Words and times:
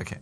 Okay. 0.00 0.18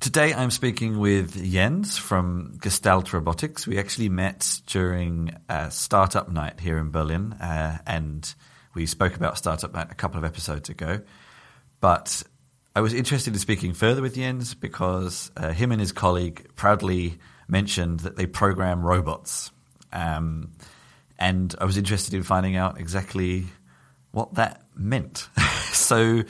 Today 0.00 0.34
I'm 0.34 0.50
speaking 0.50 0.98
with 0.98 1.42
Jens 1.50 1.96
from 1.96 2.58
Gestalt 2.60 3.12
Robotics. 3.12 3.66
We 3.66 3.78
actually 3.78 4.08
met 4.08 4.60
during 4.66 5.36
a 5.48 5.70
startup 5.70 6.28
night 6.28 6.58
here 6.58 6.78
in 6.78 6.90
Berlin, 6.90 7.32
uh, 7.34 7.78
and 7.86 8.34
we 8.74 8.86
spoke 8.86 9.14
about 9.14 9.38
startup 9.38 9.72
night 9.72 9.86
a 9.90 9.94
couple 9.94 10.18
of 10.18 10.24
episodes 10.24 10.68
ago. 10.68 11.00
But 11.80 12.24
I 12.74 12.80
was 12.80 12.92
interested 12.92 13.32
in 13.32 13.38
speaking 13.38 13.72
further 13.72 14.02
with 14.02 14.16
Jens 14.16 14.54
because 14.54 15.30
uh, 15.36 15.52
him 15.52 15.70
and 15.70 15.80
his 15.80 15.92
colleague 15.92 16.48
proudly 16.56 17.18
mentioned 17.46 18.00
that 18.00 18.16
they 18.16 18.26
program 18.26 18.82
robots. 18.82 19.52
Um, 19.92 20.52
and 21.20 21.54
I 21.60 21.66
was 21.66 21.78
interested 21.78 22.14
in 22.14 22.24
finding 22.24 22.56
out 22.56 22.80
exactly 22.80 23.46
what 24.10 24.34
that 24.34 24.62
meant. 24.76 25.28
so, 25.72 26.24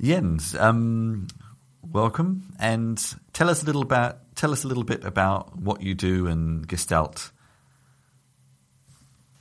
Jens, 0.00 0.54
um, 0.54 1.26
welcome, 1.90 2.52
and 2.58 3.02
tell 3.32 3.48
us 3.48 3.62
a 3.62 3.66
little 3.66 3.82
about 3.82 4.18
tell 4.36 4.52
us 4.52 4.64
a 4.64 4.68
little 4.68 4.84
bit 4.84 5.04
about 5.04 5.56
what 5.56 5.82
you 5.82 5.94
do 5.94 6.26
and 6.26 6.66
Gestalt. 6.68 7.32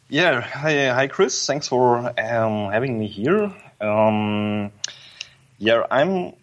Yeah, 0.07 0.39
hi, 0.39 0.89
hi, 0.89 1.07
Chris. 1.07 1.45
Thanks 1.45 1.67
for 1.67 1.97
um, 1.97 2.71
having 2.71 2.97
me 2.97 3.07
here. 3.07 3.53
Um, 3.81 4.71
yeah, 5.57 5.83
I'm 5.91 6.33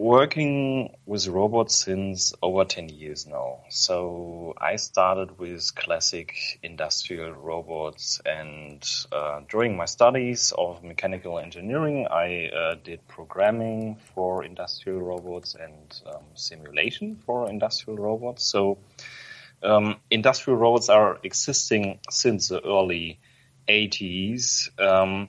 working 0.00 0.96
with 1.04 1.28
robots 1.28 1.76
since 1.76 2.32
over 2.40 2.64
10 2.64 2.88
years 2.88 3.26
now. 3.26 3.60
So 3.68 4.54
I 4.56 4.76
started 4.76 5.38
with 5.38 5.74
classic 5.74 6.32
industrial 6.62 7.32
robots 7.32 8.18
and 8.24 8.82
uh, 9.12 9.42
during 9.50 9.76
my 9.76 9.84
studies 9.84 10.54
of 10.56 10.82
mechanical 10.82 11.38
engineering, 11.38 12.06
I 12.10 12.46
uh, 12.48 12.76
did 12.82 13.06
programming 13.08 13.98
for 14.14 14.42
industrial 14.42 15.02
robots 15.02 15.54
and 15.54 16.00
um, 16.06 16.24
simulation 16.32 17.16
for 17.26 17.50
industrial 17.50 17.98
robots. 17.98 18.42
So 18.44 18.78
um, 19.62 19.96
industrial 20.10 20.58
robots 20.58 20.88
are 20.88 21.18
existing 21.22 22.00
since 22.08 22.48
the 22.48 22.64
early 22.64 23.20
80s. 23.68 24.70
Um, 24.80 25.28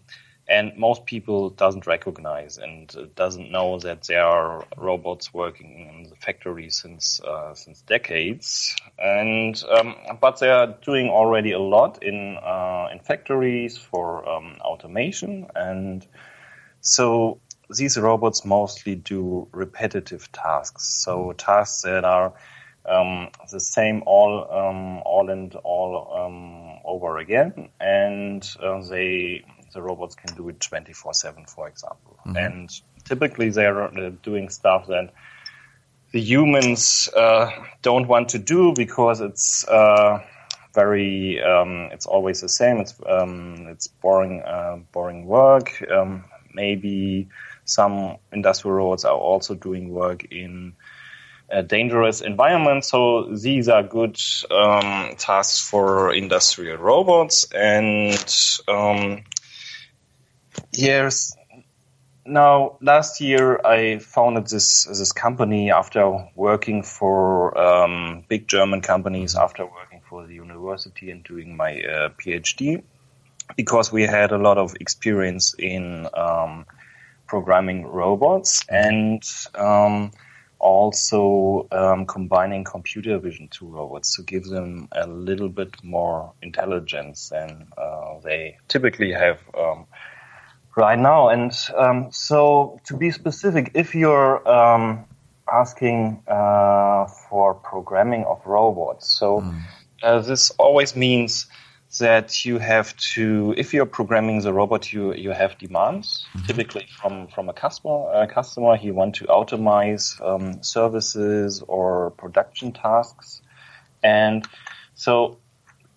and 0.52 0.78
most 0.78 1.06
people 1.06 1.50
doesn't 1.50 1.88
recognize 1.88 2.58
and 2.58 3.14
doesn't 3.16 3.50
know 3.52 3.80
that 3.80 4.04
there 4.04 4.26
are 4.26 4.66
robots 4.76 5.34
working 5.34 5.90
in 5.90 6.10
the 6.10 6.16
factory 6.18 6.70
since 6.70 7.22
uh, 7.22 7.54
since 7.56 7.82
decades. 7.84 8.76
And 9.00 9.64
um, 9.72 9.96
but 10.20 10.40
they 10.40 10.50
are 10.50 10.68
doing 10.68 11.08
already 11.08 11.54
a 11.54 11.60
lot 11.60 12.04
in 12.04 12.38
uh, 12.44 12.90
in 12.92 13.00
factories 13.00 13.78
for 13.78 14.28
um, 14.28 14.58
automation, 14.62 15.48
and 15.56 16.06
so 16.82 17.40
these 17.70 17.98
robots 17.98 18.44
mostly 18.44 18.96
do 18.96 19.48
repetitive 19.54 20.30
tasks. 20.34 21.02
So 21.06 21.32
tasks 21.32 21.84
that 21.84 22.04
are 22.04 22.34
um, 22.86 23.30
the 23.50 23.62
same 23.62 24.04
all 24.06 24.46
um, 24.52 25.02
all 25.06 25.30
and 25.30 25.56
all 25.64 26.12
um, 26.14 26.82
over 26.84 27.20
again, 27.20 27.70
and 27.80 28.46
uh, 28.62 28.82
they 28.90 29.46
the 29.74 29.82
robots 29.82 30.16
can 30.16 30.36
do 30.36 30.50
it 30.50 30.60
24 30.60 31.14
7, 31.14 31.46
for 31.46 31.68
example. 31.68 32.18
Mm-hmm. 32.26 32.38
And 32.38 32.82
typically 33.06 33.50
they're 33.50 33.84
uh, 33.84 34.12
doing 34.24 34.50
stuff 34.50 34.88
that 34.88 35.14
the 36.12 36.20
humans 36.20 37.10
uh, 37.16 37.52
don't 37.82 38.08
want 38.08 38.30
to 38.30 38.40
do 38.40 38.74
because 38.76 39.22
it's 39.22 39.68
uh, 39.68 40.20
very, 40.74 41.42
um, 41.42 41.90
it's 41.92 42.06
always 42.06 42.42
the 42.42 42.50
same. 42.50 42.78
It's, 42.78 42.96
um, 43.08 43.68
it's 43.70 43.88
boring, 43.88 44.42
uh, 44.42 44.80
boring 44.92 45.26
work. 45.26 45.84
Um, 45.90 46.26
maybe 46.54 47.30
some 47.64 48.18
industrial 48.34 48.76
robots 48.76 49.06
are 49.06 49.16
also 49.16 49.56
doing 49.56 49.90
work 49.90 50.26
in 50.32 50.74
a 51.50 51.62
dangerous 51.62 52.22
environment. 52.22 52.86
So 52.86 53.34
these 53.36 53.68
are 53.68 53.84
good 53.84 54.18
um, 54.50 55.16
tasks 55.18 55.60
for 55.62 56.14
industrial 56.14 56.78
robots, 56.78 57.48
and 57.54 58.14
years. 60.74 61.36
Now, 62.26 62.78
last 62.82 63.20
year 63.20 63.60
I 63.66 63.98
founded 63.98 64.48
this 64.48 64.86
this 64.86 65.12
company 65.12 65.72
after 65.72 66.30
working 66.36 66.84
for 66.84 67.58
um, 67.58 68.24
big 68.28 68.48
German 68.48 68.82
companies, 68.82 69.36
after 69.36 69.66
working 69.66 70.02
for 70.08 70.28
the 70.28 70.36
university 70.36 71.10
and 71.10 71.24
doing 71.24 71.58
my 71.58 71.82
uh, 71.82 72.10
PhD, 72.10 72.84
because 73.56 73.92
we 73.92 74.04
had 74.04 74.32
a 74.32 74.38
lot 74.38 74.58
of 74.58 74.76
experience 74.80 75.56
in 75.58 76.08
um, 76.14 76.66
programming 77.28 77.88
robots 77.88 78.64
and 78.70 79.24
um, 79.56 80.12
also 80.60 81.68
um, 81.72 82.06
combining 82.06 82.64
computer 82.64 83.18
vision 83.18 83.48
to 83.48 83.66
robots 83.66 84.16
to 84.16 84.22
give 84.22 84.46
them 84.46 84.88
a 84.92 85.08
little 85.08 85.50
bit 85.50 85.84
more 85.84 86.34
intelligence 86.44 87.30
than 87.30 87.68
uh, 87.78 88.20
they 88.24 88.58
typically 88.68 89.12
have 89.12 89.40
um, 89.58 89.88
right 90.76 91.00
now. 91.00 91.30
And 91.30 91.52
um, 91.76 92.12
so, 92.12 92.80
to 92.86 92.96
be 92.96 93.12
specific, 93.12 93.72
if 93.74 93.96
you're 93.96 94.48
um, 94.48 95.06
asking 95.52 96.24
uh, 96.28 97.08
for 97.30 97.56
programming 97.56 98.24
of 98.26 98.46
robots, 98.46 99.10
so 99.10 99.42
mm. 99.42 99.62
uh, 100.04 100.20
this 100.20 100.52
always 100.52 100.96
means 100.96 101.48
that 102.00 102.46
you 102.46 102.58
have 102.58 102.96
to, 102.96 103.54
if 103.58 103.74
you're 103.74 103.86
programming 103.86 104.42
the 104.42 104.54
robot, 104.54 104.94
you 104.94 105.14
you 105.14 105.32
have 105.32 105.58
demands, 105.58 106.26
mm-hmm. 106.34 106.46
typically 106.48 106.88
from 107.02 107.28
from 107.28 107.50
a 107.50 107.54
customer. 107.54 108.10
A 108.14 108.28
customer, 108.28 108.78
he 108.78 108.92
want 108.92 109.16
to 109.16 109.26
automate 109.26 110.04
um, 110.26 110.64
services 110.64 111.62
or 111.68 112.12
production 112.12 112.72
tasks, 112.72 113.42
and 114.04 114.48
so 114.96 115.38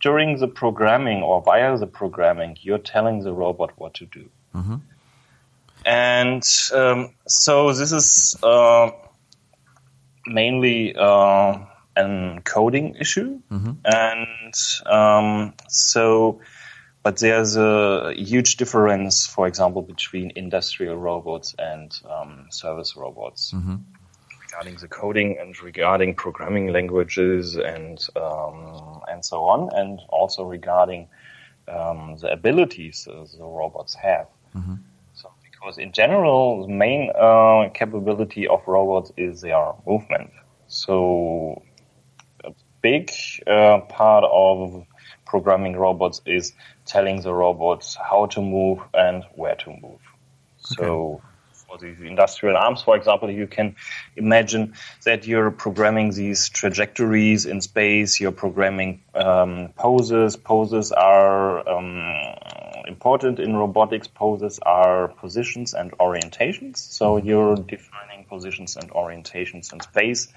during 0.01 0.39
the 0.39 0.49
programming 0.49 1.23
or 1.23 1.41
via 1.43 1.79
the 1.79 1.87
programming, 1.87 2.59
you're 2.61 2.79
telling 2.79 3.23
the 3.23 3.33
robot 3.33 3.73
what 3.77 3.95
to 3.95 4.05
do. 4.07 4.29
Mm-hmm. 4.55 4.77
And 5.87 6.43
um, 6.73 7.15
so 7.27 7.73
this 7.73 7.93
is 7.93 8.37
uh, 8.43 8.91
mainly 10.27 10.95
uh, 10.97 11.59
an 11.97 12.41
coding 12.43 12.95
issue, 12.95 13.41
mm-hmm. 13.51 13.73
and 13.85 14.55
um, 14.87 15.55
so. 15.69 16.41
But 17.03 17.19
there's 17.19 17.55
a 17.59 18.15
huge 18.17 18.57
difference, 18.57 19.27
for 19.27 19.47
example, 19.47 19.83
between 19.83 20.33
industrial 20.37 20.97
robots 20.97 21.55
and 21.59 21.93
um, 22.09 22.47
service 22.51 22.97
robots. 22.97 23.53
Mm-hmm 23.53 23.75
regarding 24.55 24.81
the 24.81 24.89
coding 24.89 25.37
and 25.41 25.61
regarding 25.63 26.15
programming 26.15 26.73
languages 26.73 27.57
and 27.57 28.07
um, 28.17 29.01
and 29.09 29.25
so 29.25 29.45
on, 29.45 29.69
and 29.75 30.01
also 30.09 30.45
regarding 30.45 31.09
um, 31.69 32.17
the 32.21 32.33
abilities 32.33 33.05
the 33.05 33.45
robots 33.45 33.95
have. 33.95 34.27
Mm-hmm. 34.55 34.75
So, 35.15 35.31
because 35.43 35.79
in 35.79 35.93
general, 35.93 36.67
the 36.67 36.73
main 36.73 37.11
uh, 37.15 37.71
capability 37.75 38.47
of 38.49 38.63
robots 38.67 39.13
is 39.17 39.41
their 39.41 39.73
movement. 39.87 40.31
So, 40.67 41.63
a 42.45 42.53
big 42.83 43.11
uh, 43.47 43.81
part 43.89 44.25
of 44.25 44.87
programming 45.27 45.77
robots 45.77 46.21
is 46.27 46.53
telling 46.87 47.21
the 47.23 47.33
robots 47.33 47.97
how 47.97 48.27
to 48.27 48.41
move 48.41 48.79
and 48.93 49.25
where 49.35 49.57
to 49.57 49.71
move. 49.71 50.01
Okay. 50.73 50.77
So 50.77 51.23
for 51.75 51.85
the 51.85 52.07
industrial 52.07 52.57
arms, 52.57 52.83
for 52.83 52.97
example, 52.97 53.31
you 53.31 53.47
can 53.47 53.75
imagine 54.17 54.75
that 55.05 55.27
you're 55.27 55.51
programming 55.51 56.13
these 56.13 56.49
trajectories 56.49 57.47
in 57.47 57.61
space, 57.61 58.21
you're 58.21 58.33
programming 58.33 59.03
um, 59.15 59.73
poses. 59.77 60.37
Poses 60.37 60.93
are 60.93 61.69
um, 61.69 62.15
important 62.87 63.41
in 63.41 63.57
robotics. 63.57 64.07
Poses 64.07 64.59
are 64.61 65.09
positions 65.09 65.75
and 65.75 65.91
orientations. 65.99 66.79
So 66.79 67.17
you're 67.17 67.57
defining 67.57 68.25
positions 68.25 68.77
and 68.77 68.91
orientations 68.91 69.73
in 69.73 69.81
space, 69.81 70.29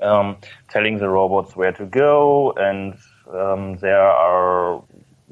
um, 0.00 0.36
telling 0.70 0.98
the 0.98 1.08
robots 1.08 1.54
where 1.54 1.72
to 1.72 1.86
go, 1.86 2.52
and 2.52 2.94
um, 3.32 3.76
there 3.76 4.02
are 4.02 4.82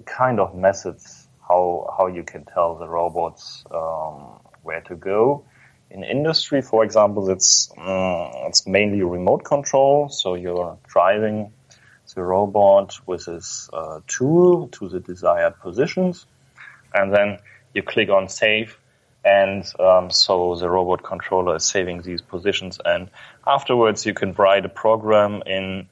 kind 0.06 0.40
of 0.40 0.54
methods 0.54 1.28
how 1.46 1.92
how 1.96 2.06
you 2.06 2.22
can 2.22 2.44
tell 2.44 2.76
the 2.76 2.88
robots 2.88 3.64
um, 3.72 4.40
where 4.62 4.80
to 4.82 4.94
go. 4.94 5.44
In 5.90 6.04
industry, 6.04 6.62
for 6.62 6.84
example, 6.84 7.30
it's 7.30 7.72
uh, 7.76 8.46
it's 8.46 8.66
mainly 8.66 9.02
remote 9.02 9.44
control. 9.44 10.08
So 10.08 10.34
you're 10.34 10.78
driving 10.86 11.52
the 12.14 12.22
robot 12.22 12.98
with 13.06 13.26
this 13.26 13.68
uh, 13.72 14.00
tool 14.06 14.68
to 14.68 14.88
the 14.88 15.00
desired 15.00 15.58
positions, 15.60 16.26
and 16.94 17.12
then 17.12 17.38
you 17.74 17.82
click 17.82 18.08
on 18.08 18.28
save, 18.28 18.78
and 19.24 19.64
um, 19.80 20.10
so 20.10 20.54
the 20.54 20.70
robot 20.70 21.02
controller 21.02 21.56
is 21.56 21.64
saving 21.64 22.02
these 22.02 22.22
positions. 22.22 22.78
And 22.84 23.10
afterwards, 23.46 24.06
you 24.06 24.14
can 24.14 24.32
write 24.34 24.64
a 24.64 24.68
program 24.68 25.42
in 25.46 25.88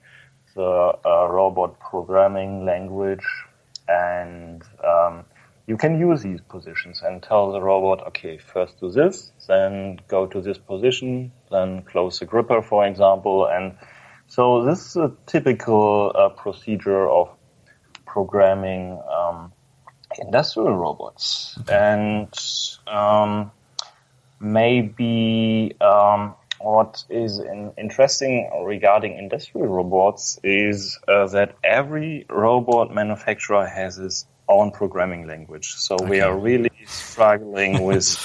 the 0.55 0.99
uh, 1.05 1.29
robot 1.29 1.79
programming 1.81 2.65
language, 2.65 3.27
and 3.89 4.63
um, 4.85 5.25
you 5.69 5.77
can 5.77 6.01
use 6.01 6.23
these 6.23 6.41
positions 6.41 7.03
and 7.03 7.23
tell 7.23 7.53
the 7.53 7.61
robot, 7.61 8.07
okay, 8.09 8.39
first 8.39 8.81
do 8.81 8.91
this, 8.91 9.33
then 9.47 10.01
go 10.09 10.27
to 10.27 10.41
this 10.41 10.57
position, 10.57 11.31
then 11.51 11.83
close 11.83 12.19
the 12.19 12.25
gripper, 12.25 12.63
for 12.63 12.87
example. 12.87 13.47
And 13.47 13.77
so 14.29 14.65
this 14.65 14.87
is 14.87 14.97
a 14.97 15.13
typical 15.27 16.11
uh, 16.15 16.31
procedure 16.31 17.07
of 17.07 17.29
programming 18.07 18.99
um, 19.15 19.53
industrial 20.19 20.75
robots. 20.75 21.59
And 21.71 22.33
um, 22.87 23.51
maybe 24.41 25.77
um, 25.83 26.35
what 26.61 27.05
is 27.11 27.41
in, 27.41 27.75
interesting 27.77 28.51
regarding 28.65 29.19
industrial 29.19 29.67
robots 29.67 30.41
is 30.43 30.99
uh, 31.07 31.27
that 31.27 31.57
every 31.63 32.25
robot 32.31 32.95
manufacturer 32.95 33.67
has 33.67 33.99
its 33.99 34.25
own 34.49 34.71
programming 34.71 35.27
language. 35.27 35.75
So 35.75 35.95
okay. 35.97 36.09
we 36.09 36.21
are 36.21 36.37
really 36.37 36.71
struggling 36.87 37.83
with, 37.85 38.17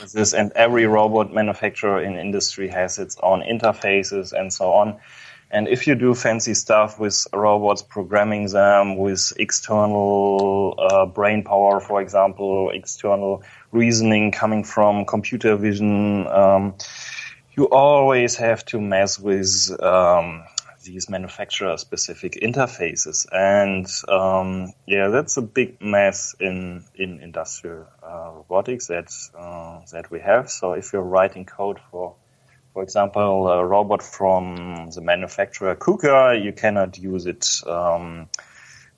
with 0.00 0.12
this, 0.12 0.34
and 0.34 0.52
every 0.52 0.86
robot 0.86 1.32
manufacturer 1.32 2.02
in 2.02 2.16
industry 2.16 2.68
has 2.68 2.98
its 2.98 3.16
own 3.22 3.42
interfaces 3.42 4.32
and 4.32 4.52
so 4.52 4.72
on. 4.72 5.00
And 5.52 5.68
if 5.68 5.86
you 5.86 5.94
do 5.94 6.14
fancy 6.14 6.54
stuff 6.54 6.98
with 6.98 7.26
robots, 7.30 7.82
programming 7.82 8.46
them 8.46 8.96
with 8.96 9.34
external 9.36 10.74
uh, 10.78 11.04
brain 11.04 11.44
power, 11.44 11.78
for 11.78 12.00
example, 12.00 12.70
external 12.72 13.42
reasoning 13.70 14.32
coming 14.32 14.64
from 14.64 15.04
computer 15.04 15.56
vision, 15.56 16.26
um, 16.28 16.74
you 17.54 17.68
always 17.68 18.34
have 18.36 18.64
to 18.66 18.80
mess 18.80 19.18
with 19.18 19.70
um, 19.82 20.42
these 20.82 21.08
manufacturer 21.08 21.76
specific 21.76 22.32
interfaces. 22.42 23.26
And 23.32 23.86
um, 24.08 24.72
yeah, 24.86 25.08
that's 25.08 25.36
a 25.36 25.42
big 25.42 25.80
mess 25.80 26.34
in, 26.40 26.84
in 26.94 27.20
industrial 27.20 27.86
uh, 28.02 28.30
robotics 28.34 28.88
that, 28.88 29.12
uh, 29.38 29.80
that 29.92 30.10
we 30.10 30.20
have. 30.20 30.50
So 30.50 30.72
if 30.72 30.92
you're 30.92 31.02
writing 31.02 31.44
code 31.44 31.78
for, 31.90 32.16
for 32.72 32.82
example, 32.82 33.48
a 33.48 33.64
robot 33.64 34.02
from 34.02 34.90
the 34.94 35.00
manufacturer 35.00 35.74
KUKA, 35.76 36.42
you 36.42 36.52
cannot 36.52 36.98
use 36.98 37.26
it 37.26 37.46
um, 37.66 38.28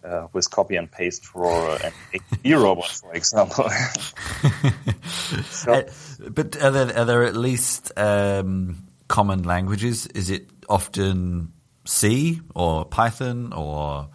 uh, 0.04 0.28
with 0.32 0.50
copy 0.50 0.76
and 0.76 0.90
paste 0.90 1.24
for 1.24 1.72
an 1.76 1.92
XP 2.12 2.62
robot, 2.62 2.88
for 2.88 3.14
example. 3.14 3.68
so, 5.50 5.72
uh, 5.72 5.82
but 6.30 6.62
are 6.62 6.70
there, 6.70 6.98
are 6.98 7.04
there 7.04 7.24
at 7.24 7.36
least 7.36 7.90
um, 7.96 8.86
common 9.08 9.42
languages? 9.42 10.06
Is 10.08 10.30
it 10.30 10.48
often 10.68 11.53
C 11.84 12.40
or 12.54 12.84
Python 12.84 13.52
or 13.52 14.08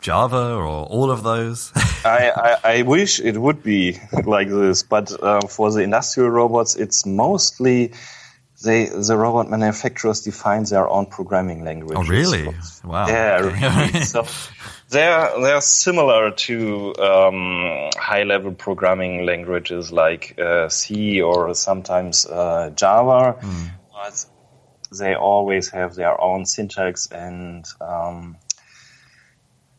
Java 0.00 0.54
or 0.54 0.66
all 0.66 1.10
of 1.10 1.22
those? 1.22 1.72
I, 2.04 2.30
I, 2.30 2.76
I, 2.76 2.82
wish 2.82 3.20
it 3.20 3.36
would 3.36 3.62
be 3.62 3.98
like 4.24 4.48
this, 4.48 4.82
but 4.82 5.10
uh, 5.22 5.40
for 5.48 5.70
the 5.72 5.80
industrial 5.80 6.30
robots, 6.30 6.76
it's 6.76 7.04
mostly 7.04 7.92
they 8.62 8.86
the 8.86 9.16
robot 9.16 9.48
manufacturers 9.48 10.20
define 10.20 10.64
their 10.64 10.88
own 10.88 11.06
programming 11.06 11.64
language. 11.64 11.96
Oh, 11.96 12.04
really? 12.04 12.48
Wow. 12.84 13.06
Yeah. 13.06 13.38
Really. 13.40 14.00
so 14.04 14.26
they're 14.88 15.32
they're 15.40 15.60
similar 15.60 16.32
to 16.32 16.94
um, 16.96 17.90
high 17.96 18.24
level 18.24 18.52
programming 18.52 19.24
languages 19.24 19.92
like 19.92 20.38
uh, 20.40 20.68
C 20.68 21.20
or 21.20 21.54
sometimes 21.54 22.26
uh, 22.26 22.70
Java. 22.74 23.38
Mm. 23.40 23.70
But 23.92 24.26
they 24.90 25.14
always 25.14 25.70
have 25.70 25.94
their 25.94 26.20
own 26.20 26.46
syntax 26.46 27.10
and 27.10 27.66
um, 27.80 28.36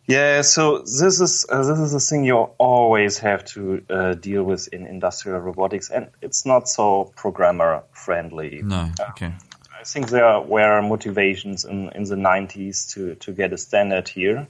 yeah, 0.10 0.42
so 0.42 0.80
this 0.80 1.22
is 1.22 1.46
uh, 1.48 1.62
this 1.64 1.78
is 1.78 1.94
a 1.94 2.00
thing 2.00 2.24
you 2.24 2.36
always 2.58 3.20
have 3.20 3.46
to 3.54 3.84
uh, 3.92 4.14
deal 4.16 4.44
with 4.44 4.68
in 4.74 4.88
industrial 4.88 5.38
robotics, 5.38 5.92
and 5.92 6.08
it's 6.20 6.48
not 6.48 6.68
so 6.68 7.14
programmer 7.16 7.84
friendly. 7.92 8.64
No, 8.64 8.92
okay. 9.12 9.28
Uh, 9.28 9.50
I 9.80 9.84
think 9.84 10.10
there 10.10 10.42
were 10.42 10.82
motivations 10.82 11.64
in, 11.64 11.90
in 11.90 12.06
the 12.06 12.16
90s 12.16 12.94
to, 12.94 13.16
to 13.16 13.32
get 13.32 13.54
a 13.54 13.58
standard 13.58 14.10
here, 14.10 14.48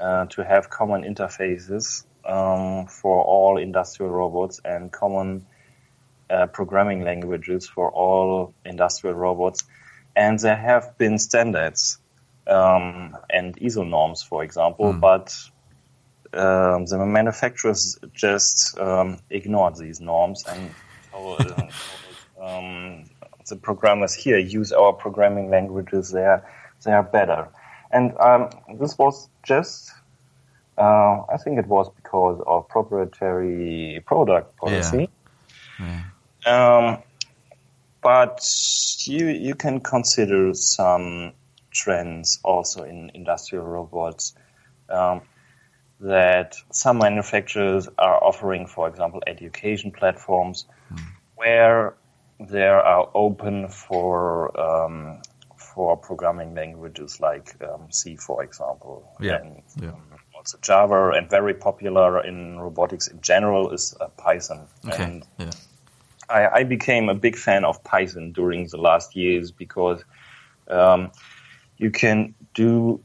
uh, 0.00 0.26
to 0.26 0.44
have 0.44 0.68
common 0.68 1.04
interfaces 1.04 2.04
um, 2.26 2.86
for 2.86 3.22
all 3.22 3.58
industrial 3.58 4.10
robots 4.10 4.60
and 4.64 4.90
common 4.90 5.46
uh, 6.28 6.48
programming 6.48 7.04
languages 7.04 7.68
for 7.68 7.88
all 7.88 8.52
industrial 8.64 9.14
robots 9.14 9.62
and 10.14 10.38
there 10.38 10.56
have 10.56 10.96
been 10.98 11.18
standards 11.18 11.98
um, 12.46 13.16
and 13.30 13.56
ISO 13.56 13.88
norms, 13.88 14.22
for 14.22 14.42
example, 14.44 14.92
mm. 14.92 15.00
but 15.00 15.34
um, 16.34 16.86
the 16.86 16.98
manufacturers 16.98 17.98
just 18.14 18.78
um, 18.78 19.18
ignored 19.30 19.76
these 19.76 20.00
norms 20.00 20.44
and 20.48 20.70
told, 21.10 21.40
um, 22.40 23.04
the 23.48 23.56
programmers 23.56 24.14
here 24.14 24.38
use 24.38 24.72
our 24.72 24.92
programming 24.92 25.50
languages. 25.50 26.10
They 26.10 26.24
are 26.24 26.44
they 26.84 26.92
are 26.92 27.02
better, 27.02 27.48
and 27.90 28.16
um, 28.18 28.50
this 28.78 28.96
was 28.98 29.28
just. 29.42 29.90
Uh, 30.78 31.22
I 31.30 31.36
think 31.36 31.58
it 31.58 31.66
was 31.66 31.90
because 31.90 32.42
of 32.46 32.66
proprietary 32.68 34.02
product 34.06 34.56
policy. 34.56 35.10
Yeah. 35.78 36.02
Yeah. 36.46 37.00
But 38.02 38.44
you 39.04 39.28
you 39.28 39.54
can 39.54 39.80
consider 39.80 40.54
some 40.54 41.32
trends 41.70 42.40
also 42.44 42.82
in 42.82 43.10
industrial 43.14 43.64
robots 43.64 44.34
um, 44.88 45.22
that 46.00 46.56
some 46.70 46.98
manufacturers 46.98 47.88
are 47.98 48.22
offering, 48.22 48.66
for 48.66 48.88
example, 48.88 49.22
education 49.26 49.92
platforms 49.92 50.66
mm. 50.92 51.00
where 51.36 51.94
they 52.40 52.66
are 52.66 53.08
open 53.14 53.68
for 53.68 54.60
um, 54.60 55.22
for 55.56 55.96
programming 55.96 56.54
languages 56.54 57.20
like 57.20 57.54
um, 57.62 57.90
C, 57.90 58.16
for 58.16 58.42
example, 58.42 59.10
yeah. 59.20 59.36
and 59.36 59.62
yeah. 59.80 59.88
Um, 59.90 60.02
also 60.34 60.58
Java, 60.60 61.10
and 61.10 61.30
very 61.30 61.54
popular 61.54 62.24
in 62.24 62.58
robotics 62.58 63.06
in 63.06 63.20
general 63.20 63.70
is 63.70 63.94
uh, 64.00 64.08
Python. 64.08 64.66
Okay. 64.86 65.02
And 65.02 65.26
yeah. 65.38 65.50
I, 66.32 66.60
I, 66.60 66.64
became 66.64 67.08
a 67.08 67.14
big 67.14 67.36
fan 67.36 67.64
of 67.64 67.84
Python 67.84 68.32
during 68.32 68.66
the 68.66 68.78
last 68.78 69.14
years 69.14 69.50
because 69.50 70.02
um, 70.68 71.12
you 71.76 71.90
can 71.90 72.34
do 72.54 73.02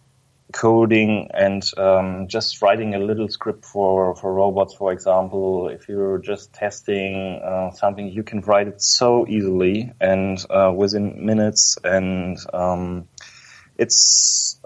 coding 0.54 1.30
and 1.34 1.64
um, 1.78 2.28
just 2.28 2.62
writing 2.62 2.96
a 2.96 3.00
little 3.00 3.28
script 3.28 3.66
for, 3.66 4.16
for 4.16 4.34
robots, 4.34 4.74
for 4.74 4.92
example. 4.94 5.68
If 5.68 5.90
you're 5.90 6.20
just 6.20 6.54
testing 6.54 7.42
uh, 7.44 7.72
something, 7.72 8.08
you 8.08 8.24
can 8.24 8.42
write 8.42 8.68
it 8.68 8.82
so 8.82 9.28
easily 9.28 9.92
and 10.00 10.44
uh, 10.50 10.72
within 10.74 11.26
minutes. 11.26 11.78
And 11.84 12.38
um, 12.54 13.08
it's 13.78 14.60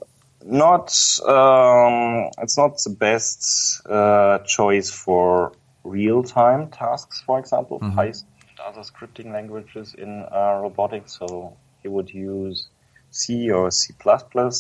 not 0.44 0.96
um, 1.28 2.30
it's 2.40 2.58
not 2.58 2.78
the 2.84 2.96
best 2.98 3.82
uh, 3.88 4.40
choice 4.40 4.90
for 4.92 5.54
real 5.84 6.24
time 6.24 6.70
tasks, 6.70 7.24
for 7.26 7.40
example. 7.40 7.80
Mm-hmm. 7.80 7.96
Python 7.96 8.28
other 8.66 8.82
scripting 8.82 9.32
languages 9.34 9.96
in 9.98 10.26
uh, 10.32 10.60
robotics. 10.62 11.18
So 11.18 11.58
he 11.82 11.88
would 11.88 12.10
use 12.10 12.70
C 13.12 13.52
or 13.52 13.72
C++ 13.72 13.94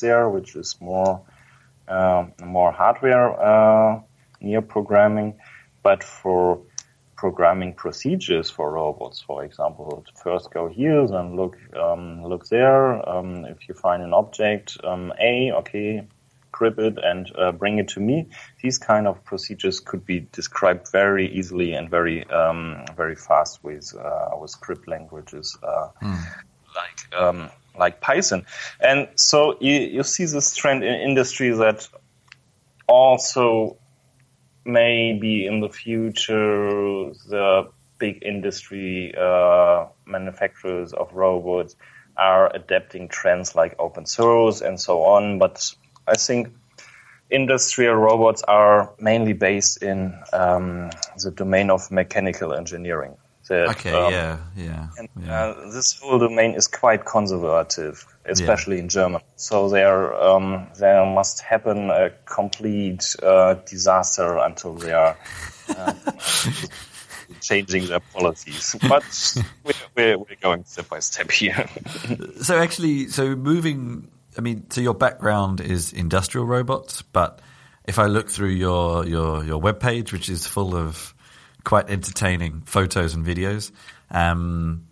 there, 0.01 0.29
which 0.29 0.55
is 0.55 0.77
more 0.79 1.21
uh, 1.87 2.25
more 2.43 2.71
hardware 2.71 3.29
uh, 3.41 4.01
near 4.39 4.61
programming. 4.61 5.39
But 5.83 6.03
for 6.03 6.61
programming 7.15 7.73
procedures 7.73 8.49
for 8.49 8.71
robots, 8.71 9.21
for 9.21 9.43
example, 9.43 10.03
first 10.15 10.51
go 10.51 10.67
here, 10.67 11.05
then 11.07 11.35
look 11.35 11.57
um, 11.75 12.23
look 12.23 12.47
there. 12.47 13.07
Um, 13.07 13.45
if 13.45 13.67
you 13.67 13.75
find 13.75 14.01
an 14.03 14.13
object 14.13 14.77
um, 14.83 15.13
A, 15.19 15.51
okay, 15.59 16.07
it 16.65 16.97
and 17.03 17.31
uh, 17.37 17.51
bring 17.51 17.77
it 17.79 17.89
to 17.89 17.99
me. 17.99 18.27
These 18.61 18.77
kind 18.77 19.07
of 19.07 19.23
procedures 19.23 19.79
could 19.79 20.05
be 20.05 20.27
described 20.31 20.91
very 20.91 21.27
easily 21.27 21.73
and 21.73 21.89
very 21.89 22.25
um, 22.29 22.85
very 22.95 23.15
fast 23.15 23.63
with 23.63 23.95
uh, 23.95 24.29
with 24.39 24.51
script 24.51 24.87
languages 24.87 25.57
mm. 25.61 26.23
like 26.75 27.21
um, 27.21 27.49
like 27.77 28.01
Python. 28.01 28.45
And 28.79 29.07
so 29.15 29.57
you, 29.59 29.73
you 29.73 30.03
see 30.03 30.25
this 30.25 30.55
trend 30.55 30.83
in 30.83 30.93
industry 30.93 31.49
that 31.51 31.87
also 32.87 33.77
maybe 34.65 35.45
in 35.45 35.59
the 35.59 35.69
future 35.69 37.11
the 37.29 37.71
big 37.97 38.23
industry 38.23 39.13
uh, 39.17 39.85
manufacturers 40.05 40.93
of 40.93 41.13
robots 41.13 41.75
are 42.17 42.53
adapting 42.53 43.07
trends 43.07 43.55
like 43.55 43.75
open 43.79 44.05
source 44.05 44.61
and 44.61 44.79
so 44.79 45.03
on, 45.03 45.39
but 45.39 45.73
I 46.11 46.15
think 46.15 46.53
industrial 47.29 47.95
robots 47.95 48.43
are 48.43 48.93
mainly 48.99 49.33
based 49.33 49.81
in 49.81 50.13
um, 50.33 50.91
the 51.23 51.31
domain 51.31 51.69
of 51.69 51.89
mechanical 51.89 52.53
engineering. 52.53 53.15
That, 53.47 53.69
Okay, 53.69 53.91
um, 53.91 54.13
yeah, 54.13 54.37
yeah. 54.55 54.87
And 54.97 55.09
yeah. 55.19 55.43
uh, 55.43 55.71
this 55.71 55.99
whole 55.99 56.19
domain 56.19 56.53
is 56.53 56.67
quite 56.67 57.05
conservative, 57.05 58.05
especially 58.25 58.79
in 58.79 58.87
Germany. 58.87 59.23
So 59.35 59.67
there, 59.67 60.13
um, 60.13 60.67
there 60.79 61.05
must 61.05 61.41
happen 61.41 61.89
a 61.89 62.11
complete 62.25 63.15
uh, 63.21 63.55
disaster 63.65 64.37
until 64.37 64.75
they 64.75 64.93
are 64.93 65.17
uh, 65.75 65.93
changing 67.41 67.87
their 67.87 67.99
policies. 67.99 68.75
But 68.87 69.03
we're, 69.63 69.73
we're, 69.95 70.17
we're 70.17 70.41
going 70.41 70.63
step 70.65 70.87
by 70.87 70.99
step 70.99 71.31
here. 71.31 71.67
So 72.41 72.57
actually, 72.57 73.07
so 73.07 73.35
moving, 73.35 74.07
I 74.37 74.41
mean, 74.41 74.69
so 74.69 74.81
your 74.81 74.93
background 74.93 75.61
is 75.61 75.93
industrial 75.93 76.45
robots, 76.45 77.01
but 77.01 77.41
if 77.85 77.99
I 77.99 78.05
look 78.05 78.29
through 78.29 78.49
your 78.49 79.05
your 79.05 79.43
your 79.43 79.61
webpage, 79.61 80.11
which 80.11 80.29
is 80.29 80.47
full 80.47 80.75
of 80.75 81.13
quite 81.63 81.89
entertaining 81.89 82.61
photos 82.65 83.13
and 83.13 83.25
videos, 83.25 83.71
um, 84.09 84.87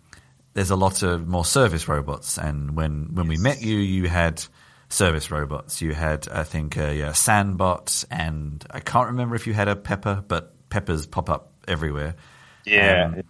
there's 0.54 0.70
a 0.70 0.76
lot 0.76 1.02
of 1.02 1.26
more 1.26 1.44
service 1.44 1.88
robots. 1.88 2.38
And 2.38 2.76
when 2.76 3.14
when 3.14 3.28
we 3.28 3.36
met 3.36 3.62
you, 3.62 3.78
you 3.78 4.08
had 4.08 4.44
service 4.88 5.30
robots. 5.30 5.80
You 5.80 5.94
had, 5.94 6.28
I 6.28 6.44
think, 6.44 6.76
a, 6.76 6.94
yeah, 6.94 7.10
Sanbot, 7.10 8.04
and 8.10 8.64
I 8.70 8.80
can't 8.80 9.08
remember 9.08 9.36
if 9.36 9.46
you 9.46 9.54
had 9.54 9.68
a 9.68 9.76
Pepper, 9.76 10.22
but 10.26 10.52
Peppers 10.68 11.06
pop 11.06 11.30
up 11.30 11.52
everywhere. 11.66 12.16
yeah. 12.66 13.12
Um, 13.14 13.22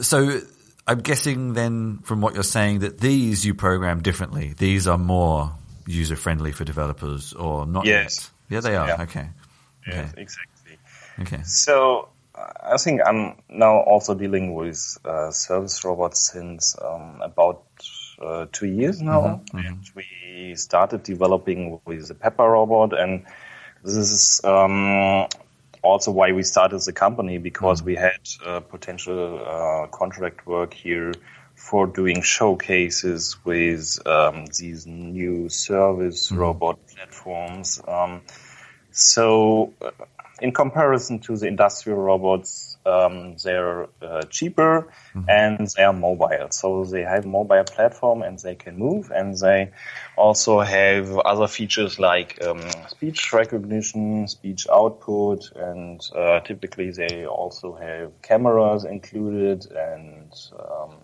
So 0.00 0.40
I'm 0.86 1.00
guessing 1.00 1.52
then 1.54 1.98
from 2.02 2.20
what 2.20 2.34
you're 2.34 2.42
saying 2.42 2.80
that 2.80 2.98
these 2.98 3.44
you 3.44 3.54
program 3.54 4.02
differently. 4.02 4.54
These 4.56 4.88
are 4.88 4.98
more 4.98 5.52
user 5.86 6.16
friendly 6.16 6.52
for 6.52 6.64
developers 6.64 7.32
or 7.32 7.66
not 7.66 7.84
Yes. 7.86 8.30
yet? 8.48 8.54
Yeah, 8.54 8.60
they 8.70 8.76
are. 8.76 8.88
Yeah. 8.88 9.02
Okay. 9.02 9.28
Okay. 9.88 9.96
Yes, 9.96 10.14
exactly. 10.16 10.78
Okay. 11.20 11.42
So 11.44 12.08
I 12.34 12.76
think 12.78 13.00
I'm 13.06 13.36
now 13.48 13.78
also 13.80 14.14
dealing 14.14 14.54
with 14.54 14.98
uh, 15.04 15.30
service 15.30 15.84
robots 15.84 16.32
since 16.32 16.76
um, 16.82 17.20
about 17.22 17.62
uh, 18.20 18.46
two 18.52 18.66
years 18.66 19.00
now. 19.00 19.42
And 19.52 19.78
we 19.94 20.54
started 20.56 21.02
developing 21.02 21.80
with 21.84 22.08
the 22.08 22.14
Pepper 22.14 22.44
robot, 22.48 22.98
and 22.98 23.24
this 23.84 23.96
is 23.96 24.40
um, 24.44 25.26
also 25.82 26.10
why 26.10 26.32
we 26.32 26.42
started 26.42 26.80
the 26.80 26.92
company 26.92 27.38
because 27.38 27.82
we 27.82 27.96
had 27.96 28.20
uh, 28.44 28.60
potential 28.60 29.44
uh, 29.44 29.86
contract 29.88 30.46
work 30.46 30.72
here 30.72 31.12
for 31.54 31.86
doing 31.86 32.22
showcases 32.22 33.36
with 33.44 33.98
um, 34.06 34.46
these 34.58 34.86
new 34.86 35.48
service 35.48 36.32
robot 36.32 36.78
platforms. 36.88 37.80
Um, 37.86 38.22
so, 38.90 39.72
uh, 39.80 39.90
in 40.40 40.52
comparison 40.52 41.20
to 41.20 41.36
the 41.36 41.46
industrial 41.46 41.98
robots, 41.98 42.71
um, 42.84 43.36
they're 43.42 43.88
uh, 44.00 44.22
cheaper 44.22 44.88
and 45.28 45.68
they 45.76 45.82
are 45.82 45.92
mobile. 45.92 46.48
So 46.50 46.84
they 46.84 47.02
have 47.02 47.24
a 47.24 47.28
mobile 47.28 47.64
platform 47.64 48.22
and 48.22 48.38
they 48.38 48.54
can 48.54 48.78
move, 48.78 49.10
and 49.10 49.36
they 49.36 49.70
also 50.16 50.60
have 50.60 51.16
other 51.18 51.48
features 51.48 51.98
like 51.98 52.42
um, 52.42 52.62
speech 52.88 53.32
recognition, 53.32 54.26
speech 54.28 54.66
output, 54.70 55.50
and 55.54 56.00
uh, 56.16 56.40
typically 56.40 56.90
they 56.90 57.26
also 57.26 57.74
have 57.74 58.10
cameras 58.22 58.84
included, 58.84 59.66
and 59.70 60.32
um, 60.58 60.96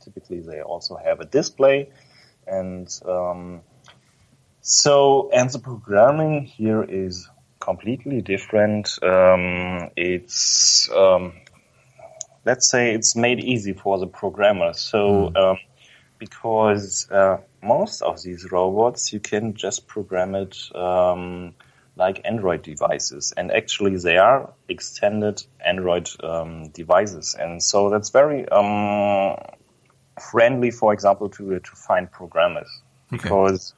typically 0.00 0.40
they 0.40 0.60
also 0.60 0.96
have 0.96 1.20
a 1.20 1.24
display, 1.24 1.90
and 2.46 2.88
um, 3.06 3.62
so, 4.60 5.30
and 5.32 5.48
the 5.50 5.58
programming 5.58 6.44
here 6.44 6.82
is 6.82 7.28
completely 7.60 8.20
different. 8.20 8.98
Um, 9.02 9.90
it's, 9.96 10.88
um, 10.94 11.32
let's 12.44 12.68
say 12.68 12.94
it's 12.94 13.16
made 13.16 13.40
easy 13.40 13.72
for 13.72 13.98
the 13.98 14.06
programmer. 14.06 14.72
So, 14.72 15.32
um, 15.34 15.58
because 16.18 17.08
uh, 17.10 17.38
most 17.62 18.02
of 18.02 18.22
these 18.22 18.50
robots, 18.50 19.12
you 19.12 19.20
can 19.20 19.54
just 19.54 19.86
program 19.86 20.34
it 20.34 20.56
um, 20.74 21.54
like 21.96 22.20
Android 22.24 22.62
devices, 22.62 23.32
and 23.36 23.50
actually 23.52 23.96
they 23.96 24.16
are 24.16 24.52
extended 24.68 25.42
Android 25.64 26.08
um, 26.22 26.68
devices, 26.70 27.36
and 27.38 27.62
so 27.62 27.90
that's 27.90 28.10
very 28.10 28.48
um, 28.48 29.36
friendly, 30.30 30.70
for 30.70 30.92
example, 30.92 31.28
to 31.28 31.58
to 31.58 31.70
find 31.76 32.10
programmers 32.10 32.68
Okay. 33.12 33.22
because 33.22 33.74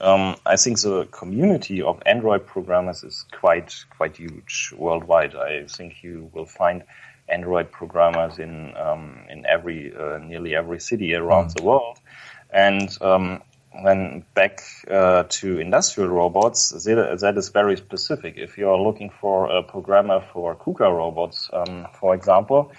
um, 0.00 0.36
I 0.46 0.56
think 0.56 0.80
the 0.80 1.06
community 1.06 1.82
of 1.82 2.02
Android 2.06 2.46
programmers 2.46 3.02
is 3.02 3.24
quite 3.32 3.74
quite 3.96 4.16
huge 4.16 4.72
worldwide. 4.76 5.34
I 5.34 5.66
think 5.66 6.02
you 6.02 6.30
will 6.32 6.46
find 6.46 6.84
Android 7.28 7.70
programmers 7.70 8.38
in 8.38 8.76
um, 8.76 9.26
in 9.28 9.44
every 9.46 9.94
uh, 9.94 10.18
nearly 10.18 10.54
every 10.54 10.80
city 10.80 11.14
around 11.14 11.50
the 11.56 11.62
world, 11.62 11.98
and 12.50 12.96
um, 13.00 13.42
then 13.84 14.24
back 14.34 14.62
uh, 14.90 15.24
to 15.28 15.58
industrial 15.58 16.10
robots, 16.10 16.70
that, 16.70 17.18
that 17.20 17.36
is 17.36 17.48
very 17.50 17.76
specific. 17.76 18.34
If 18.36 18.58
you 18.58 18.68
are 18.70 18.80
looking 18.80 19.10
for 19.10 19.50
a 19.50 19.62
programmer 19.62 20.20
for 20.32 20.56
KUKA 20.56 20.96
robots, 20.96 21.50
um, 21.52 21.86
for 21.92 22.14
example, 22.14 22.72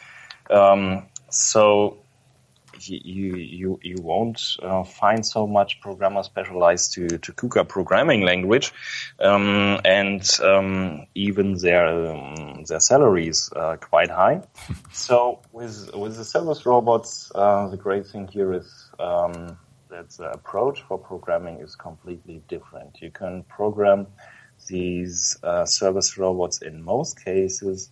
um, 0.50 1.06
so 1.30 1.98
you 2.88 3.36
you 3.36 3.80
you 3.82 3.98
won't 4.02 4.42
uh, 4.62 4.84
find 4.84 5.26
so 5.26 5.48
much 5.48 5.82
programmer 5.82 6.24
specialized 6.24 6.94
to 6.94 7.08
to 7.18 7.34
KUKA 7.34 7.68
programming 7.68 8.22
language, 8.22 8.72
um, 9.20 9.80
and 9.86 10.30
um, 10.44 11.06
even 11.16 11.58
their 11.58 11.88
um, 11.88 12.64
their 12.68 12.80
salaries 12.80 13.50
are 13.56 13.78
quite 13.78 14.10
high. 14.10 14.42
so 14.92 15.40
with 15.52 15.94
with 15.94 16.16
the 16.16 16.26
service 16.26 16.66
robots, 16.66 17.32
uh, 17.36 17.68
the 17.68 17.78
great 17.78 18.06
thing 18.06 18.28
here 18.28 18.54
is 18.54 18.90
um, 19.00 19.58
that 19.90 20.10
the 20.12 20.32
approach 20.32 20.82
for 20.84 20.98
programming 20.98 21.60
is 21.60 21.76
completely 21.76 22.42
different. 22.48 23.02
You 23.02 23.12
can 23.12 23.44
program 23.44 24.08
these 24.68 25.38
uh, 25.44 25.66
service 25.66 26.18
robots 26.18 26.62
in 26.62 26.84
most 26.84 27.24
cases 27.24 27.90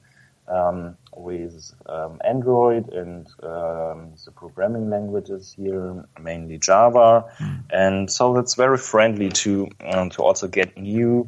um, 0.48 0.98
with 1.16 1.74
um, 1.88 2.20
Android 2.26 2.90
and 2.90 3.28
um, 3.44 4.14
the 4.26 4.32
programming 4.36 4.90
languages 4.90 5.54
here, 5.56 6.06
mainly 6.22 6.58
Java, 6.58 7.26
and 7.70 8.12
so 8.12 8.34
that's 8.34 8.56
very 8.56 8.78
friendly 8.78 9.30
to 9.30 9.70
um, 9.92 10.10
to 10.12 10.24
also 10.24 10.48
get 10.48 10.78
new 10.78 11.28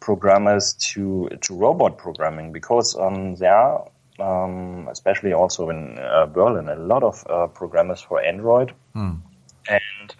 programmers 0.00 0.74
to 0.74 1.28
to 1.40 1.54
robot 1.54 1.98
programming 1.98 2.52
because 2.52 2.96
um, 2.96 3.36
there 3.36 3.54
are. 3.54 3.88
Um, 4.18 4.86
especially 4.90 5.32
also 5.32 5.70
in 5.70 5.98
uh, 5.98 6.26
Berlin, 6.26 6.68
a 6.68 6.76
lot 6.76 7.02
of 7.02 7.24
uh, 7.30 7.46
programmers 7.46 8.02
for 8.02 8.22
Android, 8.22 8.74
and 9.66 10.14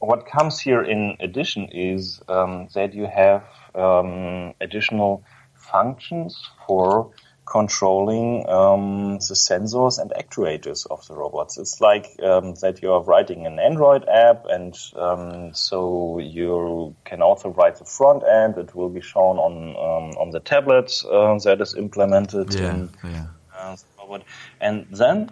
what 0.00 0.26
comes 0.26 0.58
here 0.58 0.82
in 0.82 1.16
addition 1.20 1.68
is 1.70 2.22
um, 2.28 2.68
that 2.74 2.94
you 2.94 3.06
have 3.06 3.44
um, 3.74 4.54
additional 4.60 5.22
functions 5.54 6.48
for 6.66 7.10
controlling 7.46 8.48
um, 8.48 9.14
the 9.18 9.34
sensors 9.34 9.98
and 10.00 10.12
actuators 10.12 10.86
of 10.90 11.06
the 11.06 11.14
robots. 11.14 11.58
It's 11.58 11.80
like 11.80 12.06
um, 12.22 12.54
that 12.62 12.82
you 12.82 12.92
are 12.92 13.02
writing 13.02 13.46
an 13.46 13.58
Android 13.58 14.08
app, 14.08 14.46
and 14.46 14.76
um, 14.96 15.54
so 15.54 16.18
you 16.18 16.94
can 17.04 17.22
also 17.22 17.50
write 17.50 17.76
the 17.76 17.84
front 17.84 18.22
end. 18.26 18.56
It 18.58 18.74
will 18.74 18.88
be 18.88 19.00
shown 19.02 19.38
on 19.38 19.54
um, 19.76 20.16
on 20.18 20.30
the 20.30 20.40
tablet 20.40 20.92
uh, 21.10 21.38
that 21.44 21.60
is 21.60 21.74
implemented 21.74 22.54
Yeah. 22.54 22.70
in 22.70 22.90
Yeah. 23.04 23.26
uh, 23.56 23.76
the 23.76 23.84
robot. 23.98 24.22
And 24.60 24.86
then 24.90 25.30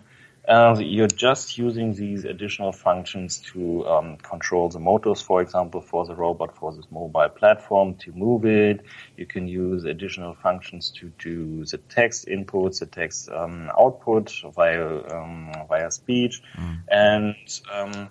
uh, 0.49 0.77
you're 0.81 1.07
just 1.07 1.57
using 1.57 1.95
these 1.95 2.25
additional 2.25 2.73
functions 2.73 3.39
to 3.53 3.87
um, 3.87 4.17
control 4.17 4.69
the 4.69 4.81
motors, 4.81 5.23
for 5.23 5.41
example, 5.41 5.81
for 5.81 6.05
the 6.05 6.15
robot, 6.17 6.57
for 6.57 6.73
this 6.73 6.87
mobile 6.91 7.29
platform, 7.29 7.95
to 7.95 8.13
move 8.13 8.45
it. 8.45 8.85
You 9.17 9.25
can 9.27 9.47
use 9.47 9.85
additional 9.85 10.35
functions 10.35 10.91
to 10.99 11.13
do 11.19 11.65
the 11.65 11.79
text 11.79 12.27
inputs, 12.27 12.81
the 12.81 12.87
text 12.87 13.29
um, 13.31 13.71
output 13.79 14.33
via 14.55 15.03
um, 15.15 15.53
via 15.69 15.91
speech, 15.93 16.43
and 16.91 17.37
um, 17.73 18.09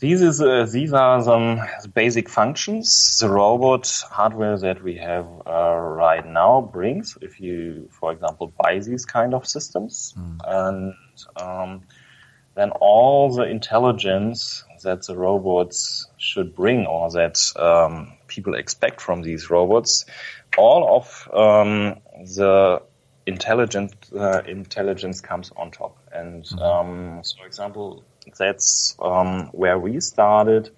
these 0.00 0.22
is 0.22 0.40
uh, 0.40 0.66
these 0.70 0.92
are 0.92 1.22
some 1.22 1.60
basic 1.94 2.28
functions 2.28 3.18
the 3.20 3.28
robot 3.28 3.86
hardware 4.10 4.58
that 4.58 4.82
we 4.82 4.96
have 4.96 5.26
uh, 5.46 5.76
right 5.76 6.26
now 6.26 6.62
brings. 6.62 7.18
If 7.20 7.38
you, 7.40 7.88
for 7.92 8.10
example, 8.10 8.52
buy 8.62 8.78
these 8.78 9.04
kind 9.04 9.34
of 9.34 9.46
systems, 9.46 10.14
and 10.44 10.94
um, 11.36 11.82
then 12.54 12.70
all 12.70 13.34
the 13.34 13.44
intelligence 13.44 14.64
that 14.82 15.06
the 15.06 15.16
robots 15.16 16.06
should 16.16 16.54
bring, 16.56 16.86
or 16.86 17.10
that 17.12 17.38
um, 17.56 18.14
people 18.26 18.54
expect 18.54 19.00
from 19.02 19.22
these 19.22 19.50
robots, 19.50 20.06
all 20.56 20.96
of 20.96 21.28
um, 21.32 22.00
the 22.36 22.82
intelligent 23.26 23.94
uh, 24.16 24.42
intelligence 24.46 25.20
comes 25.20 25.52
on 25.56 25.70
top. 25.70 25.98
And 26.12 26.50
um, 26.60 27.20
so, 27.22 27.36
for 27.38 27.46
example, 27.46 28.02
that's 28.38 28.96
um, 29.00 29.48
where 29.52 29.78
we 29.78 30.00
started 30.00 30.70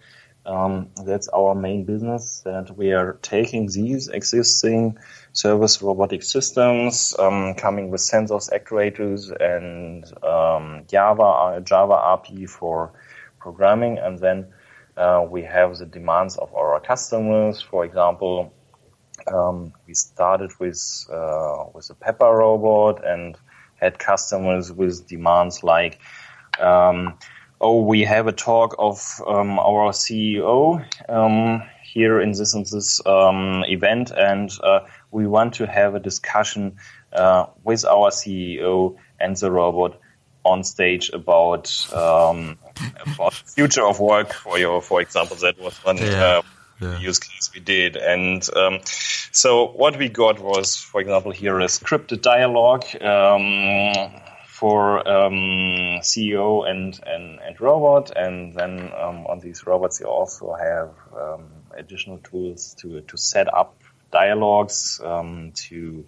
Um, 0.44 0.90
that's 1.06 1.28
our 1.28 1.54
main 1.54 1.84
business 1.84 2.42
that 2.44 2.76
we 2.76 2.92
are 2.92 3.14
taking 3.22 3.68
these 3.68 4.08
existing 4.08 4.98
service 5.32 5.80
robotic 5.82 6.22
systems, 6.24 7.14
um, 7.18 7.54
coming 7.54 7.90
with 7.90 8.00
sensors, 8.00 8.50
actuators, 8.50 9.30
and 9.40 10.04
um, 10.24 10.84
Java, 10.88 11.22
uh, 11.22 11.60
Java 11.60 11.94
API 11.94 12.46
for 12.46 12.92
programming, 13.38 13.98
and 13.98 14.18
then 14.18 14.46
uh, 14.96 15.24
we 15.30 15.42
have 15.44 15.78
the 15.78 15.86
demands 15.86 16.36
of 16.38 16.52
our 16.54 16.80
customers. 16.80 17.62
For 17.62 17.84
example, 17.84 18.52
um, 19.28 19.72
we 19.86 19.94
started 19.94 20.50
with 20.58 20.82
uh, 21.12 21.66
with 21.74 21.90
a 21.90 21.94
Pepper 21.94 22.32
robot 22.36 23.04
and 23.06 23.38
had 23.76 23.98
customers 23.98 24.72
with 24.72 25.06
demands 25.08 25.62
like 25.62 26.00
um, 26.60 27.14
oh, 27.60 27.82
we 27.82 28.04
have 28.04 28.26
a 28.26 28.32
talk 28.32 28.74
of 28.78 29.20
um, 29.26 29.58
our 29.58 29.92
CEO 29.92 30.84
um, 31.08 31.62
here 31.82 32.20
in 32.20 32.32
this 32.32 32.54
and 32.54 32.66
this 32.66 33.00
um, 33.06 33.64
event, 33.66 34.10
and 34.10 34.50
uh, 34.62 34.80
we 35.10 35.26
want 35.26 35.54
to 35.54 35.66
have 35.66 35.94
a 35.94 36.00
discussion 36.00 36.76
uh, 37.12 37.46
with 37.64 37.84
our 37.84 38.10
CEO 38.10 38.96
and 39.20 39.36
the 39.36 39.50
robot 39.50 39.98
on 40.44 40.64
stage 40.64 41.10
about 41.10 41.86
um, 41.92 42.58
about 43.06 43.32
the 43.32 43.50
future 43.50 43.86
of 43.86 44.00
work. 44.00 44.32
For 44.32 44.58
your, 44.58 44.82
for 44.82 45.00
example, 45.00 45.36
that 45.36 45.58
was 45.60 45.76
one. 45.84 45.98
Yeah. 45.98 46.24
Uh, 46.24 46.42
yeah. 46.80 46.98
use 46.98 47.18
case 47.18 47.50
we 47.54 47.60
did. 47.60 47.96
And 47.96 48.44
um, 48.56 48.80
so 49.30 49.68
what 49.68 49.96
we 49.96 50.08
got 50.08 50.40
was, 50.40 50.76
for 50.76 51.00
example, 51.00 51.30
here 51.30 51.60
a 51.60 51.66
scripted 51.66 52.22
dialogue 52.22 52.84
um, 53.00 54.20
for 54.62 54.98
um, 55.08 55.98
CEO 56.02 56.70
and, 56.70 57.00
and, 57.04 57.40
and 57.40 57.60
robot, 57.60 58.12
and 58.14 58.54
then 58.54 58.92
um, 58.96 59.26
on 59.26 59.40
these 59.40 59.66
robots 59.66 59.98
you 59.98 60.06
also 60.06 60.54
have 60.54 60.90
um, 61.20 61.48
additional 61.76 62.18
tools 62.18 62.76
to 62.78 63.00
to 63.00 63.16
set 63.16 63.52
up 63.52 63.74
dialogues, 64.12 65.00
um, 65.04 65.50
to 65.56 66.06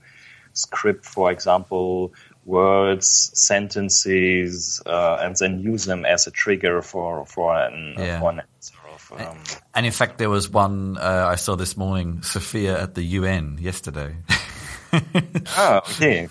script, 0.52 1.04
for 1.04 1.32
example, 1.32 2.14
words, 2.44 3.32
sentences, 3.34 4.80
uh, 4.86 5.16
and 5.20 5.34
then 5.34 5.58
use 5.58 5.84
them 5.84 6.04
as 6.04 6.28
a 6.28 6.30
trigger 6.30 6.80
for 6.80 7.26
for 7.26 7.58
an, 7.58 7.94
yeah. 7.98 8.20
for 8.20 8.30
an 8.30 8.42
answer. 8.54 8.74
Of, 8.94 9.20
um, 9.20 9.38
and 9.74 9.84
in 9.84 9.90
fact, 9.90 10.18
there 10.18 10.30
was 10.30 10.48
one 10.48 10.96
uh, 10.96 11.26
I 11.28 11.34
saw 11.34 11.56
this 11.56 11.76
morning, 11.76 12.22
Sophia 12.22 12.80
at 12.80 12.94
the 12.94 13.02
UN 13.18 13.58
yesterday. 13.60 14.14
ah, 15.56 15.78
okay. 15.90 16.28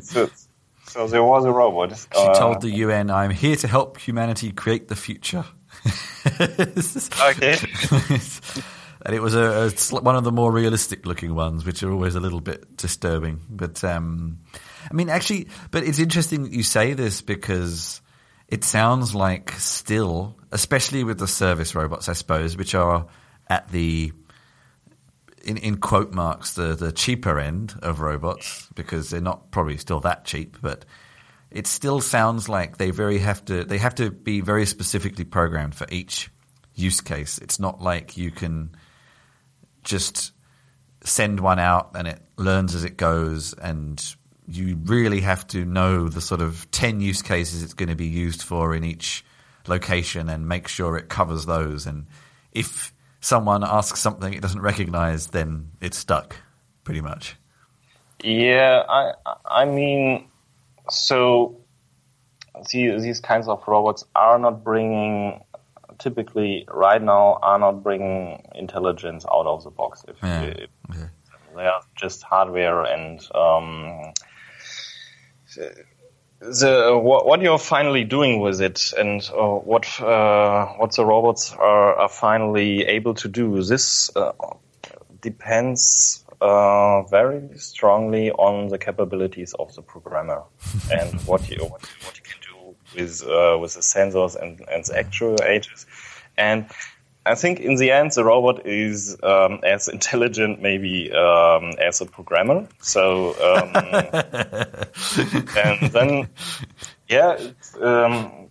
so, 0.00 0.28
so 0.94 1.08
there 1.08 1.24
was 1.24 1.44
a 1.44 1.50
robot. 1.50 1.90
She 1.98 2.06
uh, 2.16 2.34
told 2.34 2.60
the 2.60 2.70
UN, 2.70 3.10
"I'm 3.10 3.32
here 3.32 3.56
to 3.56 3.66
help 3.66 3.98
humanity 3.98 4.52
create 4.52 4.86
the 4.86 4.94
future." 4.94 5.44
okay. 6.40 7.56
and 9.04 9.12
it 9.12 9.20
was 9.20 9.34
a, 9.34 9.72
a, 9.72 10.00
one 10.00 10.14
of 10.14 10.22
the 10.22 10.30
more 10.30 10.52
realistic 10.52 11.04
looking 11.04 11.34
ones, 11.34 11.66
which 11.66 11.82
are 11.82 11.90
always 11.90 12.14
a 12.14 12.20
little 12.20 12.40
bit 12.40 12.76
disturbing. 12.76 13.40
But 13.50 13.82
um, 13.82 14.38
I 14.88 14.94
mean, 14.94 15.10
actually, 15.10 15.48
but 15.72 15.82
it's 15.82 15.98
interesting 15.98 16.44
that 16.44 16.52
you 16.52 16.62
say 16.62 16.92
this 16.92 17.22
because 17.22 18.00
it 18.46 18.62
sounds 18.62 19.16
like 19.16 19.50
still, 19.58 20.38
especially 20.52 21.02
with 21.02 21.18
the 21.18 21.26
service 21.26 21.74
robots, 21.74 22.08
I 22.08 22.12
suppose, 22.12 22.56
which 22.56 22.76
are 22.76 23.08
at 23.48 23.68
the 23.72 24.12
in, 25.44 25.56
in 25.58 25.76
quote 25.76 26.12
marks 26.12 26.54
the 26.54 26.74
the 26.74 26.92
cheaper 26.92 27.38
end 27.38 27.74
of 27.82 28.00
robots 28.00 28.68
because 28.74 29.10
they're 29.10 29.20
not 29.20 29.50
probably 29.50 29.76
still 29.76 30.00
that 30.00 30.24
cheap, 30.24 30.56
but 30.60 30.84
it 31.50 31.66
still 31.66 32.00
sounds 32.00 32.48
like 32.48 32.78
they 32.78 32.90
very 32.90 33.18
have 33.18 33.44
to 33.44 33.64
they 33.64 33.78
have 33.78 33.94
to 33.96 34.10
be 34.10 34.40
very 34.40 34.66
specifically 34.66 35.24
programmed 35.24 35.74
for 35.74 35.86
each 35.90 36.30
use 36.74 37.00
case. 37.00 37.38
It's 37.38 37.60
not 37.60 37.80
like 37.80 38.16
you 38.16 38.30
can 38.30 38.74
just 39.84 40.32
send 41.02 41.38
one 41.38 41.58
out 41.58 41.90
and 41.94 42.08
it 42.08 42.20
learns 42.36 42.74
as 42.74 42.84
it 42.84 42.96
goes 42.96 43.52
and 43.52 44.02
you 44.48 44.76
really 44.84 45.20
have 45.20 45.46
to 45.46 45.64
know 45.64 46.08
the 46.08 46.20
sort 46.20 46.40
of 46.40 46.70
10 46.70 47.00
use 47.00 47.22
cases 47.22 47.62
it's 47.62 47.74
going 47.74 47.90
to 47.90 47.94
be 47.94 48.06
used 48.06 48.42
for 48.42 48.74
in 48.74 48.84
each 48.84 49.24
location 49.66 50.28
and 50.28 50.48
make 50.48 50.66
sure 50.66 50.96
it 50.96 51.08
covers 51.08 51.44
those 51.44 51.86
and 51.86 52.06
if 52.52 52.93
someone 53.24 53.64
asks 53.64 54.00
something 54.00 54.34
it 54.34 54.42
doesn't 54.42 54.60
recognize, 54.60 55.28
then 55.28 55.70
it's 55.80 55.96
stuck, 55.96 56.36
pretty 56.84 57.00
much. 57.00 57.36
Yeah, 58.22 58.82
I 58.88 59.12
I 59.44 59.64
mean, 59.64 60.28
so 60.90 61.60
see, 62.66 62.90
these 62.98 63.20
kinds 63.20 63.48
of 63.48 63.62
robots 63.66 64.04
are 64.14 64.38
not 64.38 64.62
bringing 64.62 65.42
typically 65.98 66.66
right 66.68 67.00
now 67.00 67.38
are 67.42 67.58
not 67.58 67.82
bringing 67.82 68.42
intelligence 68.54 69.24
out 69.32 69.46
of 69.46 69.64
the 69.64 69.70
box. 69.70 70.04
If, 70.08 70.16
yeah. 70.22 70.42
if 70.42 70.70
okay. 70.90 71.08
they 71.56 71.66
are 71.66 71.82
just 71.94 72.22
hardware 72.22 72.82
and 72.82 73.20
um, 73.34 74.12
the 76.44 76.98
what, 77.02 77.26
what, 77.26 77.40
you're 77.40 77.58
finally 77.58 78.04
doing 78.04 78.40
with 78.40 78.60
it 78.60 78.92
and 78.98 79.22
uh, 79.32 79.56
what 79.56 80.00
uh, 80.00 80.66
what 80.76 80.94
the 80.94 81.04
robots 81.04 81.52
are, 81.52 81.94
are, 81.94 82.08
finally 82.08 82.84
able 82.84 83.14
to 83.14 83.28
do. 83.28 83.62
This 83.62 84.14
uh, 84.14 84.32
depends 85.20 86.24
uh, 86.40 87.02
very 87.04 87.48
strongly 87.56 88.30
on 88.30 88.68
the 88.68 88.78
capabilities 88.78 89.54
of 89.54 89.74
the 89.74 89.82
programmer 89.82 90.42
and 90.92 91.20
what 91.22 91.48
you 91.48 91.64
what, 91.64 91.82
what, 92.04 92.16
you 92.16 92.22
can 92.22 92.40
do 92.42 92.76
with 92.94 93.22
uh, 93.22 93.58
with 93.58 93.74
the 93.74 93.80
sensors 93.80 94.36
and, 94.36 94.60
and 94.70 94.84
the 94.84 94.92
actuators. 94.92 95.86
And 96.36 96.66
I 97.26 97.34
think 97.34 97.60
in 97.60 97.76
the 97.76 97.90
end, 97.90 98.12
the 98.12 98.24
robot 98.24 98.66
is 98.66 99.16
um, 99.22 99.60
as 99.62 99.88
intelligent, 99.88 100.60
maybe 100.60 101.10
um, 101.12 101.72
as 101.80 102.00
a 102.02 102.06
programmer. 102.06 102.68
So, 102.80 103.34
um, 103.40 103.70
and 105.56 105.90
then, 105.90 106.28
yeah, 107.08 107.38
um, 107.80 108.50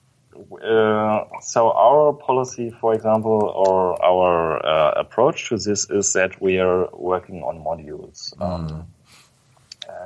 uh, 0.64 1.26
so 1.42 1.72
our 1.72 2.14
policy, 2.14 2.72
for 2.82 2.94
example, 2.96 3.54
or 3.56 4.04
our 4.04 4.66
uh, 4.66 4.92
approach 4.96 5.50
to 5.50 5.58
this 5.58 5.90
is 5.90 6.14
that 6.14 6.42
we 6.42 6.60
are 6.60 6.90
working 6.94 7.44
on 7.44 7.60
modules, 7.60 8.34
mm. 8.38 8.86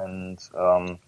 and 0.02 0.40
um, 0.56 1.00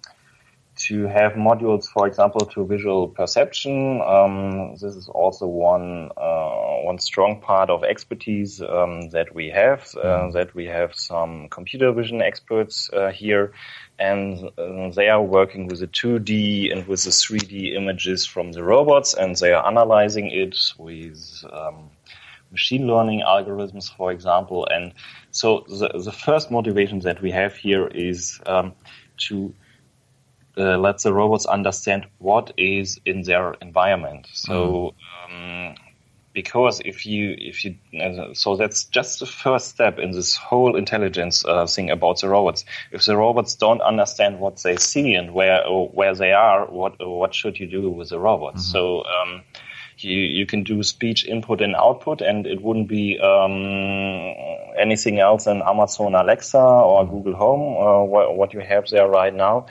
to 0.80 1.08
have 1.08 1.34
modules, 1.34 1.86
for 1.86 2.08
example, 2.08 2.46
to 2.46 2.66
visual 2.66 3.10
perception. 3.10 4.02
Um, 4.02 4.76
this 4.76 4.96
is 4.96 5.10
also 5.10 5.46
one 5.46 6.10
uh, 6.16 6.80
one 6.84 7.00
strong 7.00 7.42
part 7.42 7.70
of 7.70 7.84
expertise 7.84 8.62
um, 8.62 9.10
that 9.10 9.36
we 9.36 9.50
have. 9.50 9.82
Uh, 9.96 10.06
mm-hmm. 10.06 10.32
that 10.32 10.56
we 10.56 10.66
have 10.66 10.96
some 10.96 11.50
computer 11.50 11.92
vision 11.92 12.22
experts 12.22 12.90
uh, 12.94 13.10
here, 13.12 13.52
and 14.00 14.50
uh, 14.58 14.90
they 14.92 15.10
are 15.10 15.22
working 15.22 15.68
with 15.68 15.80
the 15.80 15.88
2D 15.88 16.72
and 16.72 16.88
with 16.88 17.04
the 17.04 17.12
3D 17.12 17.76
images 17.76 18.26
from 18.26 18.54
the 18.54 18.64
robots, 18.64 19.14
and 19.14 19.36
they 19.36 19.52
are 19.52 19.68
analyzing 19.68 20.32
it 20.32 20.58
with. 20.78 21.44
Um, 21.52 21.90
machine 22.52 22.88
learning 22.88 23.22
algorithms, 23.22 23.96
for 23.96 24.12
example, 24.12 24.68
and 24.72 24.92
so 25.30 25.64
the, 25.70 25.88
the 26.04 26.12
first 26.12 26.50
motivation 26.50 26.98
that 27.02 27.22
we 27.22 27.30
have 27.30 27.56
here 27.56 27.86
is 27.86 28.42
um, 28.48 28.74
to 29.18 29.54
uh, 30.60 30.78
let 30.78 31.00
the 31.00 31.14
robots 31.14 31.46
understand 31.46 32.06
what 32.18 32.52
is 32.58 33.00
in 33.06 33.24
their 33.24 33.54
environment. 33.62 34.28
So, 34.34 34.94
mm. 35.32 35.70
um, 35.70 35.76
because 36.34 36.82
if 36.86 37.06
you 37.06 37.36
if 37.38 37.66
you 37.66 37.76
uh, 38.00 38.34
so 38.34 38.56
that's 38.56 38.84
just 38.86 39.20
the 39.20 39.26
first 39.26 39.70
step 39.70 39.98
in 40.00 40.12
this 40.12 40.36
whole 40.36 40.76
intelligence 40.76 41.44
uh, 41.46 41.66
thing 41.66 41.90
about 41.90 42.22
the 42.22 42.30
robots. 42.30 42.66
If 42.92 43.06
the 43.06 43.18
robots 43.18 43.56
don't 43.56 43.82
understand 43.82 44.40
what 44.40 44.62
they 44.64 44.78
see 44.78 45.16
and 45.16 45.34
where 45.34 45.64
where 45.68 46.14
they 46.16 46.34
are, 46.34 46.66
what 46.66 46.96
what 47.00 47.34
should 47.34 47.60
you 47.60 47.68
do 47.68 47.90
with 47.90 48.10
the 48.10 48.20
robots? 48.20 48.64
Mm-hmm. 48.64 48.72
So. 48.72 49.04
Um, 49.06 49.44
you, 50.04 50.20
you 50.20 50.46
can 50.46 50.64
do 50.64 50.84
speech 50.84 51.26
input 51.26 51.62
and 51.62 51.76
output, 51.76 52.22
and 52.22 52.46
it 52.46 52.62
wouldn't 52.62 52.88
be 52.88 53.20
um, 53.20 54.34
anything 54.78 55.20
else 55.20 55.46
than 55.46 55.62
Amazon 55.62 56.16
Alexa 56.16 56.58
or 56.58 57.08
Google 57.08 57.36
Home, 57.36 57.78
uh, 57.78 58.04
what, 58.04 58.36
what 58.36 58.54
you 58.54 58.62
have 58.62 58.88
there 58.90 59.08
right 59.08 59.34
now. 59.34 59.68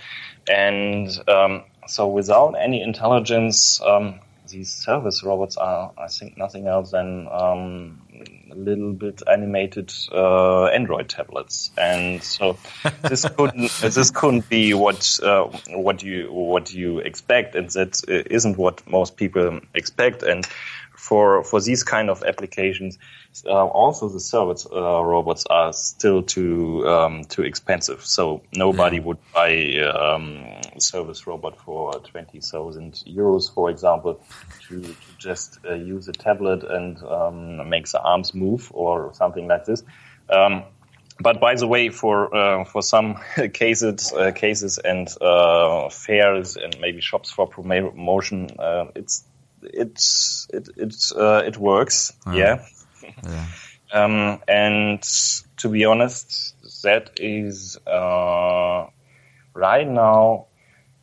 And 0.48 1.08
um, 1.28 1.64
so 1.86 2.08
without 2.08 2.52
any 2.52 2.82
intelligence, 2.82 3.80
um, 3.82 4.20
these 4.48 4.70
service 4.70 5.22
robots 5.22 5.56
are, 5.56 5.92
I 5.98 6.08
think, 6.08 6.36
nothing 6.38 6.66
else 6.66 6.90
than 6.90 7.28
um, 7.30 8.00
little 8.58 8.92
bit 8.92 9.22
animated 9.30 9.92
uh, 10.12 10.66
Android 10.66 11.08
tablets, 11.08 11.70
and 11.76 12.22
so 12.22 12.58
this 13.02 13.28
couldn't 13.28 13.70
this 13.80 14.10
couldn't 14.10 14.48
be 14.48 14.74
what 14.74 15.18
uh, 15.22 15.44
what 15.70 16.02
you 16.02 16.32
what 16.32 16.72
you 16.72 16.98
expect, 16.98 17.54
and 17.54 17.70
that 17.70 18.00
isn't 18.08 18.58
what 18.58 18.86
most 18.88 19.16
people 19.16 19.60
expect. 19.74 20.22
And 20.22 20.46
for 20.98 21.44
for 21.44 21.60
these 21.60 21.84
kind 21.84 22.10
of 22.10 22.22
applications, 22.24 22.98
uh, 23.46 23.66
also 23.66 24.08
the 24.08 24.20
service 24.20 24.66
uh, 24.70 25.02
robots 25.04 25.46
are 25.48 25.72
still 25.72 26.22
too 26.22 26.86
um, 26.88 27.24
too 27.24 27.42
expensive. 27.42 28.04
So 28.04 28.42
nobody 28.52 28.96
yeah. 28.96 29.04
would 29.04 29.18
buy 29.32 29.76
um, 29.78 30.44
a 30.74 30.80
service 30.80 31.26
robot 31.26 31.56
for 31.56 31.92
twenty 32.00 32.40
thousand 32.40 32.94
euros, 33.06 33.52
for 33.52 33.70
example, 33.70 34.20
to, 34.68 34.82
to 34.82 34.94
just 35.18 35.58
uh, 35.64 35.74
use 35.74 36.08
a 36.08 36.12
tablet 36.12 36.64
and 36.64 37.02
um, 37.04 37.68
make 37.68 37.86
the 37.88 38.00
arms 38.00 38.34
move 38.34 38.70
or 38.74 39.14
something 39.14 39.46
like 39.46 39.64
this. 39.64 39.84
Um, 40.28 40.64
but 41.20 41.40
by 41.40 41.54
the 41.54 41.66
way, 41.66 41.90
for 41.90 42.34
uh, 42.34 42.64
for 42.64 42.82
some 42.82 43.18
cases, 43.52 44.12
uh, 44.12 44.32
cases 44.32 44.78
and 44.78 45.08
uh, 45.20 45.88
fairs 45.90 46.56
and 46.56 46.76
maybe 46.80 47.00
shops 47.00 47.30
for 47.30 47.46
promotion, 47.46 48.50
uh, 48.58 48.86
it's 48.94 49.24
it's 49.62 50.46
it 50.52 50.68
it 50.76 50.94
uh, 51.16 51.42
it 51.46 51.56
works. 51.56 52.12
Yeah. 52.32 52.64
yeah. 53.24 53.46
um, 53.92 54.40
and 54.48 55.02
to 55.58 55.68
be 55.68 55.84
honest, 55.84 56.54
that 56.82 57.10
is 57.16 57.78
uh, 57.86 58.86
right 59.54 59.88
now. 59.88 60.46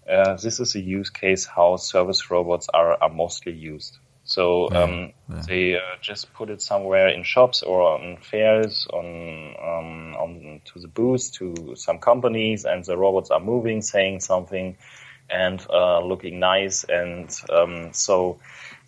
this 0.05 0.59
is 0.59 0.75
a 0.75 0.79
use 0.79 1.09
case 1.09 1.45
how 1.45 1.77
service 1.77 2.29
robots 2.29 2.69
are, 2.73 3.01
are 3.01 3.09
mostly 3.09 3.53
used. 3.53 3.97
So 4.25 4.69
um, 4.71 5.13
yeah. 5.29 5.41
they 5.47 5.75
uh, 5.75 5.97
just 6.01 6.33
put 6.33 6.49
it 6.49 6.61
somewhere 6.61 7.09
in 7.09 7.23
shops 7.23 7.61
or 7.61 7.83
on 7.83 8.17
fairs, 8.17 8.87
on 8.91 9.55
um, 9.61 10.15
on 10.15 10.61
to 10.65 10.79
the 10.79 10.87
booths 10.87 11.29
to 11.37 11.75
some 11.75 11.99
companies, 11.99 12.65
and 12.65 12.83
the 12.83 12.97
robots 12.97 13.29
are 13.29 13.39
moving, 13.39 13.83
saying 13.83 14.21
something, 14.21 14.77
and 15.29 15.65
uh, 15.69 15.99
looking 16.03 16.39
nice, 16.39 16.83
and 16.83 17.35
um, 17.49 17.93
so 17.93 18.39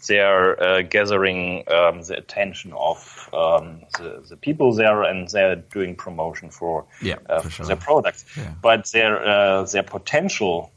they 0.08 0.20
are 0.20 0.62
uh, 0.62 0.82
gathering 0.84 1.64
um, 1.70 2.02
the 2.04 2.18
attention 2.18 2.72
of 2.74 3.30
um, 3.34 3.82
the, 3.98 4.24
the, 4.30 4.38
people 4.38 4.74
there, 4.74 5.04
and 5.04 5.28
they're 5.30 5.56
doing 5.56 5.96
promotion 5.96 6.52
for, 6.52 6.86
yeah, 7.02 7.16
uh, 7.30 7.42
for 7.42 7.50
sure. 7.50 7.66
their 7.66 7.76
products. 7.76 8.26
Yeah. 8.38 8.54
But 8.62 8.92
their 8.92 9.26
uh, 9.28 9.64
their 9.64 9.84
potential 9.84 10.72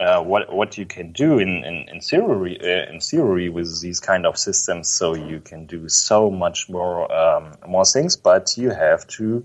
uh, 0.00 0.22
what 0.22 0.52
what 0.52 0.78
you 0.78 0.86
can 0.86 1.12
do 1.12 1.38
in 1.38 1.62
in, 1.64 1.88
in 1.88 2.00
theory 2.00 2.58
uh, 2.60 2.90
in 2.90 3.00
theory 3.00 3.48
with 3.48 3.80
these 3.82 4.00
kind 4.00 4.24
of 4.24 4.38
systems. 4.38 4.88
So 4.88 5.14
you 5.14 5.40
can 5.40 5.66
do 5.66 5.88
so 5.88 6.30
much 6.30 6.68
more 6.70 7.12
um, 7.12 7.52
more 7.66 7.84
things, 7.84 8.16
but 8.16 8.56
you 8.56 8.70
have 8.70 9.06
to 9.08 9.44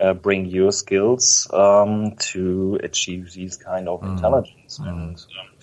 uh, 0.00 0.14
bring 0.14 0.46
your 0.46 0.72
skills 0.72 1.48
um, 1.52 2.16
to 2.16 2.78
achieve 2.82 3.32
these 3.32 3.56
kind 3.56 3.88
of 3.88 4.00
mm. 4.00 4.12
intelligence. 4.12 4.78
Mm. 4.78 4.88
And 4.88 5.16
um, 5.16 5.54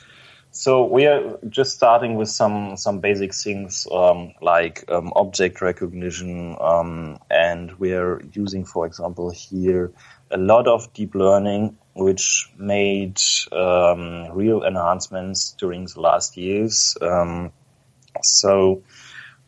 so 0.51 0.85
we 0.85 1.05
are 1.05 1.39
just 1.47 1.75
starting 1.75 2.15
with 2.15 2.29
some 2.29 2.75
some 2.75 2.99
basic 2.99 3.33
things 3.33 3.87
um, 3.91 4.33
like 4.41 4.83
um, 4.89 5.13
object 5.15 5.61
recognition, 5.61 6.57
um, 6.59 7.19
and 7.29 7.71
we 7.79 7.93
are 7.93 8.21
using, 8.33 8.65
for 8.65 8.85
example, 8.85 9.31
here 9.31 9.91
a 10.29 10.37
lot 10.37 10.67
of 10.67 10.93
deep 10.93 11.15
learning 11.15 11.77
which 11.93 12.49
made 12.57 13.19
um, 13.51 14.31
real 14.31 14.63
enhancements 14.63 15.55
during 15.59 15.85
the 15.85 15.99
last 15.99 16.37
years. 16.37 16.97
Um, 17.01 17.51
so 18.21 18.83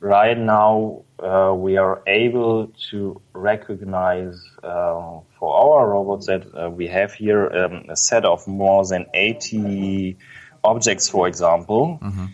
right 0.03 0.37
now 0.37 1.01
uh, 1.19 1.53
we 1.55 1.77
are 1.77 2.03
able 2.07 2.67
to 2.91 3.21
recognize 3.31 4.35
uh, 4.61 5.19
for 5.39 5.55
our 5.55 5.89
robots 5.89 6.27
that 6.27 6.43
uh, 6.53 6.69
we 6.69 6.87
have 6.87 7.13
here 7.13 7.47
um, 7.47 7.85
a 7.87 7.95
set 7.95 8.25
of 8.25 8.45
more 8.45 8.85
than 8.85 9.05
80 9.13 10.17
objects, 10.63 11.07
for 11.07 11.27
example. 11.27 11.99
Mm-hmm. 12.01 12.25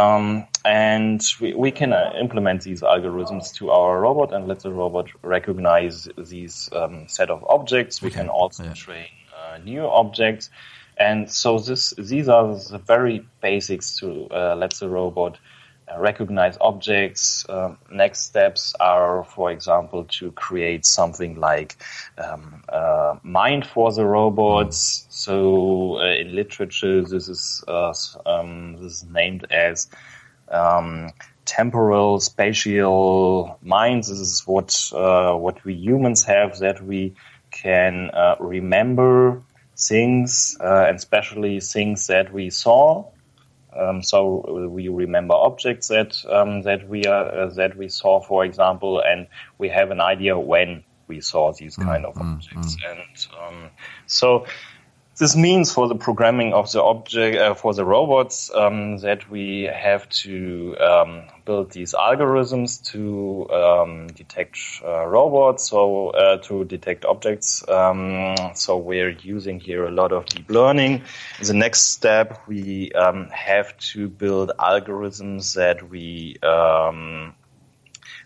Um, 0.00 0.46
and 0.64 1.22
we, 1.40 1.52
we 1.52 1.70
can 1.70 1.92
uh, 1.92 2.12
implement 2.18 2.62
these 2.62 2.80
algorithms 2.80 3.52
to 3.56 3.70
our 3.70 4.00
robot 4.00 4.32
and 4.32 4.48
let 4.48 4.60
the 4.60 4.72
robot 4.72 5.08
recognize 5.22 6.08
these 6.16 6.70
um, 6.72 7.08
set 7.08 7.28
of 7.28 7.44
objects. 7.44 8.00
We 8.00 8.08
okay. 8.08 8.20
can 8.20 8.28
also 8.28 8.64
yeah. 8.64 8.72
train 8.72 9.08
uh, 9.36 9.58
new 9.58 9.86
objects. 9.86 10.48
And 10.96 11.30
so 11.30 11.58
this, 11.58 11.90
these 11.98 12.28
are 12.28 12.54
the 12.54 12.78
very 12.78 13.26
basics 13.42 13.98
to 13.98 14.28
uh, 14.30 14.56
let 14.56 14.72
the 14.74 14.88
robot 14.88 15.38
recognize 15.96 16.58
objects. 16.60 17.46
Um, 17.48 17.78
next 17.90 18.22
steps 18.22 18.74
are, 18.80 19.24
for 19.24 19.50
example, 19.50 20.04
to 20.18 20.32
create 20.32 20.84
something 20.84 21.40
like 21.40 21.76
um, 22.18 22.62
uh, 22.68 23.16
mind 23.22 23.66
for 23.66 23.92
the 23.92 24.04
robots. 24.04 25.06
So 25.10 25.98
uh, 25.98 26.14
in 26.14 26.34
literature, 26.34 27.02
this 27.02 27.28
is 27.28 27.64
uh, 27.68 27.94
um, 28.26 28.74
this 28.74 28.92
is 28.92 29.04
named 29.04 29.46
as 29.50 29.88
um, 30.50 31.10
temporal 31.44 32.20
spatial 32.20 33.58
minds. 33.62 34.08
This 34.08 34.20
is 34.20 34.42
what 34.46 34.90
what 34.92 35.64
we 35.64 35.74
humans 35.74 36.24
have 36.24 36.58
that 36.58 36.84
we 36.84 37.14
can 37.50 38.10
uh, 38.12 38.36
remember 38.40 39.42
things, 39.76 40.56
uh, 40.60 40.86
and 40.88 40.96
especially 40.96 41.60
things 41.60 42.06
that 42.08 42.32
we 42.32 42.50
saw. 42.50 43.10
Um, 43.76 44.02
so 44.02 44.68
we 44.70 44.88
remember 44.88 45.34
objects 45.34 45.88
that 45.88 46.24
um, 46.26 46.62
that 46.62 46.88
we 46.88 47.04
are 47.04 47.26
uh, 47.26 47.46
that 47.54 47.76
we 47.76 47.88
saw, 47.88 48.20
for 48.20 48.44
example, 48.44 49.00
and 49.00 49.26
we 49.58 49.68
have 49.68 49.90
an 49.90 50.00
idea 50.00 50.38
when 50.38 50.84
we 51.06 51.20
saw 51.20 51.52
these 51.52 51.76
kind 51.76 52.04
mm, 52.04 52.08
of 52.08 52.14
mm, 52.14 52.34
objects. 52.34 52.76
Mm. 52.76 52.90
And 52.90 53.26
um, 53.40 53.70
so 54.06 54.46
this 55.18 55.34
means 55.34 55.72
for 55.72 55.88
the 55.88 55.96
programming 55.96 56.52
of 56.54 56.70
the 56.70 56.82
object 56.82 57.36
uh, 57.36 57.54
for 57.54 57.74
the 57.74 57.84
robots 57.84 58.50
um, 58.54 58.98
that 58.98 59.28
we 59.28 59.62
have 59.64 60.08
to 60.08 60.76
um, 60.78 61.24
build 61.44 61.72
these 61.72 61.92
algorithms 61.92 62.82
to 62.92 63.50
um, 63.50 64.06
detect 64.08 64.58
uh, 64.84 65.04
robots, 65.06 65.70
so 65.70 66.10
uh, 66.10 66.38
to 66.38 66.64
detect 66.64 67.04
objects. 67.04 67.68
Um, 67.68 68.36
so 68.54 68.76
we're 68.76 69.10
using 69.10 69.58
here 69.58 69.84
a 69.86 69.90
lot 69.90 70.12
of 70.12 70.26
deep 70.26 70.48
learning. 70.50 71.02
The 71.42 71.54
next 71.54 71.88
step, 71.88 72.46
we 72.46 72.92
um, 72.92 73.28
have 73.30 73.76
to 73.92 74.08
build 74.08 74.52
algorithms 74.58 75.54
that 75.54 75.90
we 75.90 76.36
um, 76.42 77.34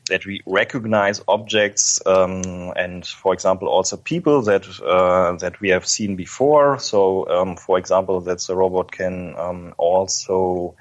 that 0.09 0.27
we 0.27 0.41
recognize 0.47 1.23
objects 1.29 2.01
um, 2.07 2.73
and, 2.77 3.07
for 3.07 3.33
example, 3.33 3.69
also 3.69 3.97
people 3.97 4.43
that 4.43 4.67
uh, 4.81 5.37
that 5.37 5.61
we 5.61 5.69
have 5.71 5.87
seen 5.87 6.17
before. 6.17 6.79
So, 6.79 7.29
um, 7.29 7.57
for 7.57 7.79
example, 7.79 8.21
that 8.23 8.41
the 8.41 8.57
robot 8.57 8.91
can 8.91 9.35
um, 9.37 9.75
also 9.79 10.75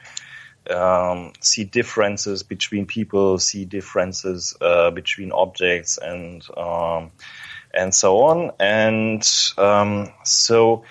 um, 0.70 1.34
see 1.40 1.64
differences 1.64 2.44
between 2.44 2.86
people, 2.86 3.38
see 3.38 3.66
differences 3.66 4.56
uh, 4.62 4.92
between 4.92 5.32
objects, 5.32 5.98
and 5.98 6.44
um, 6.58 7.12
and 7.74 7.94
so 7.94 8.20
on. 8.24 8.52
And 8.60 9.28
um, 9.58 10.12
so, 10.24 10.84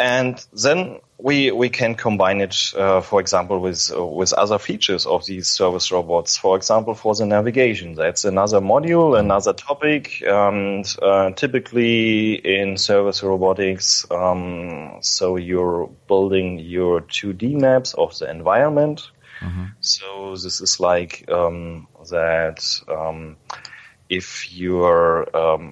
and 0.00 0.44
then 0.52 0.98
we 1.18 1.50
we 1.50 1.68
can 1.68 1.94
combine 1.94 2.40
it, 2.40 2.72
uh, 2.74 3.02
for 3.02 3.20
example, 3.20 3.60
with 3.60 3.92
uh, 3.94 4.04
with 4.04 4.32
other 4.32 4.58
features 4.58 5.04
of 5.04 5.26
these 5.26 5.46
service 5.46 5.92
robots. 5.92 6.38
For 6.38 6.56
example, 6.56 6.94
for 6.94 7.14
the 7.14 7.26
navigation, 7.26 7.94
that's 7.94 8.24
another 8.24 8.60
module, 8.60 9.18
another 9.18 9.52
topic. 9.52 10.22
And 10.26 10.86
uh, 11.02 11.32
typically 11.32 12.34
in 12.34 12.78
service 12.78 13.22
robotics, 13.22 14.10
um, 14.10 14.98
so 15.02 15.36
you're 15.36 15.90
building 16.08 16.58
your 16.58 17.02
2D 17.02 17.60
maps 17.60 17.92
of 17.94 18.18
the 18.18 18.30
environment. 18.30 19.10
Mm-hmm. 19.40 19.66
So 19.80 20.36
this 20.36 20.62
is 20.62 20.80
like 20.80 21.30
um, 21.30 21.86
that. 22.10 22.64
Um, 22.88 23.36
if 24.08 24.52
you're 24.52 25.36
um, 25.36 25.70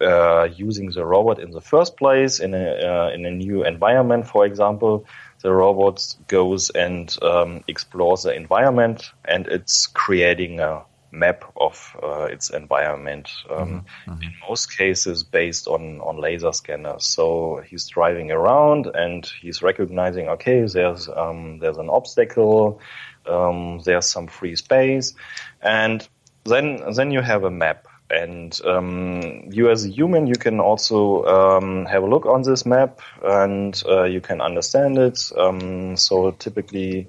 uh, 0.00 0.48
using 0.54 0.90
the 0.90 1.04
robot 1.04 1.38
in 1.38 1.50
the 1.50 1.60
first 1.60 1.96
place 1.96 2.40
in 2.40 2.54
a 2.54 2.66
uh, 2.72 3.10
in 3.14 3.24
a 3.26 3.30
new 3.30 3.64
environment, 3.64 4.26
for 4.26 4.46
example, 4.46 5.06
the 5.42 5.52
robot 5.52 6.16
goes 6.28 6.70
and 6.70 7.16
um, 7.22 7.62
explores 7.68 8.22
the 8.22 8.34
environment, 8.34 9.10
and 9.24 9.46
it's 9.46 9.86
creating 9.86 10.60
a 10.60 10.82
map 11.12 11.44
of 11.56 11.96
uh, 12.02 12.24
its 12.24 12.50
environment. 12.50 13.28
Um, 13.50 13.84
mm-hmm. 14.06 14.22
In 14.22 14.32
most 14.48 14.76
cases, 14.76 15.24
based 15.24 15.66
on 15.66 16.00
on 16.00 16.18
laser 16.18 16.52
scanners. 16.52 17.06
So 17.06 17.62
he's 17.66 17.88
driving 17.88 18.30
around 18.30 18.86
and 18.86 19.26
he's 19.40 19.62
recognizing, 19.62 20.28
okay, 20.28 20.64
there's 20.64 21.08
um, 21.08 21.58
there's 21.58 21.78
an 21.78 21.90
obstacle, 21.90 22.80
um, 23.26 23.80
there's 23.84 24.08
some 24.08 24.28
free 24.28 24.56
space, 24.56 25.14
and 25.60 26.06
then 26.44 26.92
then 26.94 27.10
you 27.10 27.20
have 27.20 27.44
a 27.44 27.50
map 27.50 27.86
and 28.10 28.60
um, 28.64 29.44
you 29.50 29.70
as 29.70 29.84
a 29.84 29.88
human, 29.88 30.26
you 30.26 30.34
can 30.34 30.60
also 30.60 31.24
um, 31.24 31.86
have 31.86 32.02
a 32.02 32.06
look 32.06 32.26
on 32.26 32.42
this 32.42 32.66
map 32.66 33.00
and 33.22 33.82
uh, 33.88 34.04
you 34.04 34.20
can 34.20 34.40
understand 34.40 34.98
it. 34.98 35.20
Um, 35.36 35.96
so 35.96 36.32
typically 36.32 37.08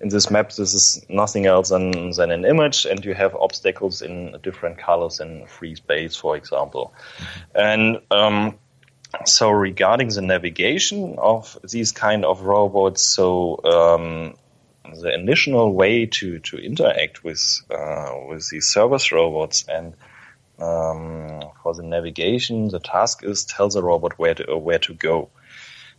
in 0.00 0.08
this 0.08 0.30
map, 0.30 0.50
this 0.52 0.74
is 0.74 1.04
nothing 1.08 1.46
else 1.46 1.70
than, 1.70 2.10
than 2.10 2.30
an 2.30 2.44
image 2.44 2.84
and 2.84 3.04
you 3.04 3.14
have 3.14 3.34
obstacles 3.34 4.02
in 4.02 4.36
different 4.42 4.78
colors 4.78 5.20
in 5.20 5.46
free 5.46 5.74
space, 5.74 6.16
for 6.16 6.36
example. 6.36 6.92
And 7.54 7.98
um, 8.10 8.58
so 9.24 9.50
regarding 9.50 10.08
the 10.08 10.22
navigation 10.22 11.16
of 11.18 11.58
these 11.68 11.92
kind 11.92 12.24
of 12.24 12.42
robots, 12.42 13.02
so 13.02 13.60
um, 13.64 14.34
the 15.00 15.14
initial 15.14 15.72
way 15.74 16.06
to, 16.06 16.38
to 16.40 16.56
interact 16.56 17.24
with 17.24 17.42
uh, 17.70 18.14
with 18.28 18.48
these 18.50 18.66
service 18.66 19.12
robots 19.12 19.64
and 19.68 19.94
um, 20.62 21.40
for 21.62 21.74
the 21.74 21.82
navigation, 21.82 22.68
the 22.68 22.78
task 22.78 23.24
is 23.24 23.44
tell 23.44 23.68
the 23.68 23.82
robot 23.82 24.18
where 24.18 24.34
to 24.34 24.56
where 24.56 24.78
to 24.80 24.94
go. 24.94 25.30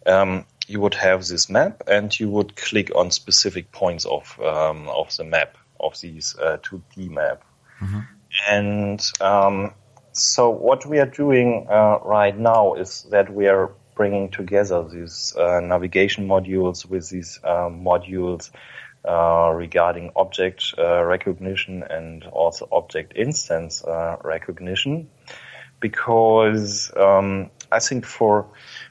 Um, 0.06 0.45
you 0.67 0.80
would 0.80 0.93
have 0.95 1.26
this 1.26 1.49
map, 1.49 1.84
and 1.88 2.17
you 2.17 2.30
would 2.30 2.56
click 2.56 2.91
on 2.95 3.12
specific 3.12 3.71
points 3.71 4.06
of 4.06 4.39
um, 4.39 4.88
of 4.89 5.15
the 5.17 5.23
map 5.23 5.58
of 5.80 5.99
these 5.99 6.36
uh, 6.39 6.58
2D 6.63 7.10
map. 7.10 7.43
Mm-hmm. 7.82 7.99
And 8.49 9.02
um, 9.21 9.73
so, 10.13 10.49
what 10.49 10.86
we 10.86 10.99
are 10.99 11.06
doing 11.06 11.67
uh, 11.69 11.99
right 12.04 12.38
now 12.38 12.76
is 12.76 13.04
that 13.12 13.34
we 13.34 13.47
are 13.47 13.71
bringing 13.95 14.30
together 14.30 14.88
these 14.88 15.36
uh, 15.38 15.60
navigation 15.60 16.28
modules 16.28 16.86
with 16.86 17.10
these 17.10 17.39
uh, 17.43 17.69
modules 17.69 18.49
uh, 19.05 19.51
regarding 19.53 20.11
object 20.15 20.73
uh, 20.77 21.03
recognition 21.03 21.83
and 21.83 22.25
also 22.25 22.67
object 22.71 23.13
instance 23.15 23.83
uh, 23.83 24.17
recognition, 24.23 25.09
because 25.79 26.91
um, 26.95 27.49
I 27.71 27.79
think 27.79 28.05
for 28.05 28.47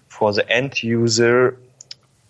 for 0.08 0.32
the 0.32 0.48
end 0.48 0.82
user, 0.82 1.56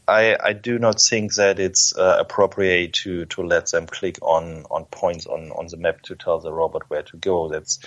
I, 0.06 0.36
I 0.40 0.52
do 0.52 0.78
not 0.78 1.00
think 1.00 1.34
that 1.34 1.58
it's 1.58 1.92
uh, 1.96 2.16
appropriate 2.18 2.92
to, 3.04 3.24
to 3.26 3.42
let 3.42 3.70
them 3.70 3.86
click 3.86 4.18
on, 4.20 4.64
on 4.70 4.84
points 4.86 5.26
on, 5.26 5.50
on 5.52 5.66
the 5.66 5.76
map 5.76 6.02
to 6.02 6.14
tell 6.14 6.38
the 6.38 6.52
robot 6.52 6.82
where 6.88 7.02
to 7.02 7.16
go. 7.16 7.48
That's 7.48 7.78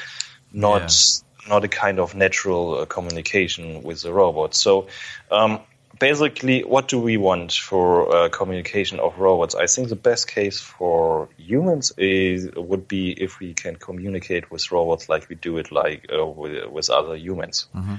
not 0.51 0.81
yeah. 0.81 1.49
not 1.49 1.63
a 1.63 1.67
kind 1.67 1.99
of 1.99 2.15
natural 2.15 2.79
uh, 2.79 2.85
communication 2.85 3.83
with 3.83 4.01
the 4.01 4.11
robot. 4.11 4.55
So 4.55 4.87
um, 5.29 5.59
basically, 5.99 6.63
what 6.63 6.87
do 6.87 6.99
we 6.99 7.17
want 7.17 7.51
for 7.53 8.15
uh, 8.15 8.29
communication 8.29 8.99
of 8.99 9.17
robots? 9.17 9.55
I 9.55 9.67
think 9.67 9.89
the 9.89 9.95
best 9.95 10.27
case 10.27 10.59
for 10.59 11.29
humans 11.37 11.91
is 11.97 12.49
would 12.55 12.87
be 12.87 13.11
if 13.11 13.39
we 13.39 13.53
can 13.53 13.75
communicate 13.75 14.51
with 14.51 14.71
robots 14.71 15.09
like 15.09 15.29
we 15.29 15.35
do 15.35 15.57
it 15.57 15.71
like 15.71 16.07
uh, 16.13 16.25
with, 16.25 16.67
with 16.69 16.89
other 16.89 17.15
humans. 17.15 17.67
Mm-hmm. 17.75 17.95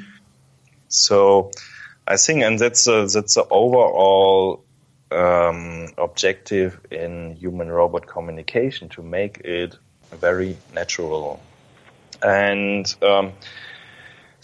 So 0.88 1.50
I 2.06 2.16
think, 2.16 2.42
and 2.42 2.58
that's 2.58 2.86
a, 2.86 3.06
that's 3.06 3.34
the 3.34 3.46
overall 3.50 4.64
um, 5.10 5.88
objective 5.98 6.80
in 6.90 7.36
human 7.36 7.68
robot 7.68 8.06
communication 8.06 8.88
to 8.90 9.02
make 9.02 9.38
it 9.38 9.76
very 10.12 10.56
natural. 10.72 11.40
And 12.22 12.94
um, 13.02 13.32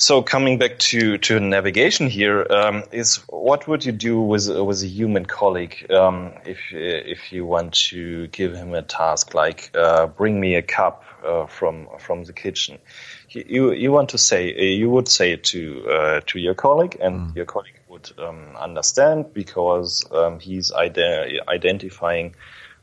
so, 0.02 0.20
coming 0.20 0.58
back 0.58 0.80
to, 0.90 1.16
to 1.18 1.38
navigation 1.38 2.08
here, 2.08 2.44
um, 2.50 2.82
is 2.90 3.18
what 3.28 3.68
would 3.68 3.84
you 3.84 3.92
do 3.92 4.20
with 4.20 4.48
with 4.48 4.82
a 4.82 4.88
human 4.88 5.26
colleague 5.26 5.86
um, 5.92 6.32
if 6.44 6.58
if 6.72 7.32
you 7.32 7.46
want 7.46 7.74
to 7.90 8.26
give 8.26 8.52
him 8.52 8.74
a 8.74 8.82
task 8.82 9.32
like 9.32 9.70
uh, 9.76 10.08
bring 10.08 10.40
me 10.40 10.56
a 10.56 10.62
cup 10.62 11.04
uh, 11.24 11.46
from 11.46 11.86
from 12.00 12.24
the 12.24 12.32
kitchen? 12.32 12.78
you 13.28 13.70
you 13.70 13.92
want 13.92 14.08
to 14.08 14.18
say 14.18 14.52
uh, 14.52 14.62
you 14.62 14.90
would 14.90 15.06
say 15.06 15.34
it 15.34 15.44
to 15.44 15.86
uh, 15.88 16.20
to 16.26 16.40
your 16.40 16.54
colleague, 16.54 16.96
and 17.00 17.20
mm. 17.20 17.36
your 17.36 17.46
colleague 17.46 17.78
would 17.88 18.10
um, 18.18 18.56
understand 18.56 19.32
because 19.32 20.04
um, 20.10 20.40
he's 20.40 20.72
ide- 20.72 21.40
identifying 21.46 22.34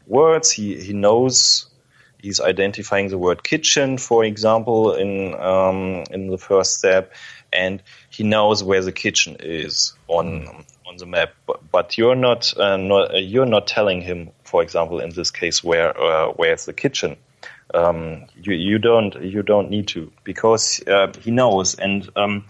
words. 0.07 0.51
He 0.51 0.79
he 0.79 0.93
knows 0.93 1.68
he's 2.21 2.39
identifying 2.39 3.09
the 3.09 3.17
word 3.17 3.43
kitchen, 3.43 3.97
for 3.97 4.23
example, 4.23 4.93
in 4.93 5.33
um, 5.39 6.03
in 6.11 6.27
the 6.27 6.37
first 6.37 6.77
step, 6.77 7.13
and 7.51 7.81
he 8.09 8.23
knows 8.23 8.63
where 8.63 8.81
the 8.81 8.91
kitchen 8.91 9.37
is 9.39 9.93
on 10.07 10.65
on 10.87 10.97
the 10.97 11.05
map. 11.05 11.33
But, 11.45 11.71
but 11.71 11.97
you're 11.97 12.15
not, 12.15 12.55
uh, 12.57 12.77
not 12.77 13.23
you're 13.23 13.45
not 13.45 13.67
telling 13.67 14.01
him, 14.01 14.31
for 14.43 14.61
example, 14.61 14.99
in 14.99 15.11
this 15.11 15.31
case, 15.31 15.63
where 15.63 15.99
uh, 15.99 16.27
where's 16.33 16.65
the 16.65 16.73
kitchen 16.73 17.17
um, 17.73 18.25
you, 18.35 18.53
you 18.53 18.79
don't 18.79 19.21
you 19.21 19.43
don't 19.43 19.69
need 19.69 19.87
to 19.89 20.11
because 20.23 20.81
uh, 20.87 21.11
he 21.19 21.31
knows 21.31 21.75
and 21.75 22.09
um, 22.15 22.45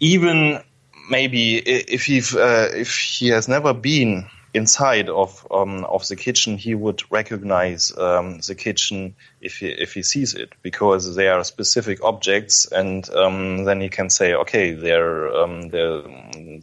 even 0.00 0.60
maybe 1.08 1.56
if 1.56 2.04
he 2.04 2.18
uh, 2.18 2.68
if 2.74 2.96
he 2.96 3.28
has 3.28 3.48
never 3.48 3.72
been 3.72 4.28
inside 4.56 5.10
of 5.10 5.46
um, 5.50 5.84
of 5.84 6.08
the 6.08 6.16
kitchen, 6.16 6.56
he 6.56 6.74
would 6.74 7.02
recognize 7.10 7.96
um, 7.96 8.40
the 8.40 8.54
kitchen 8.54 9.14
if 9.40 9.58
he 9.58 9.68
if 9.68 9.92
he 9.92 10.02
sees 10.02 10.34
it 10.34 10.54
because 10.62 11.14
they 11.14 11.28
are 11.28 11.44
specific 11.44 12.02
objects, 12.02 12.66
and 12.72 13.08
um, 13.10 13.64
then 13.64 13.80
he 13.80 13.90
can 13.90 14.08
say, 14.10 14.34
okay, 14.34 14.72
there 14.72 15.28
um, 15.36 15.68
there 15.68 16.02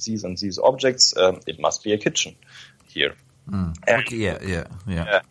these 0.05 0.23
and 0.23 0.37
these 0.37 0.57
objects, 0.57 1.15
uh, 1.15 1.39
it 1.45 1.59
must 1.59 1.83
be 1.83 1.93
a 1.93 1.97
kitchen 1.97 2.35
here. 2.87 3.13
Mm. 3.49 3.75
Okay, 3.87 4.15
yeah, 4.15 4.39
yeah, 4.41 4.67
yeah. 4.87 5.21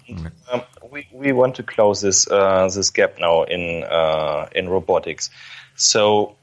Um, 0.53 0.63
we 0.91 1.09
we 1.13 1.33
want 1.33 1.57
to 1.57 1.65
close 1.65 2.01
this 2.01 2.31
uh, 2.31 2.69
this 2.69 2.91
gap 2.91 3.19
now 3.19 3.43
in 3.43 3.83
uh, 3.83 4.49
in 4.55 4.69
robotics. 4.69 5.31
So 5.75 6.37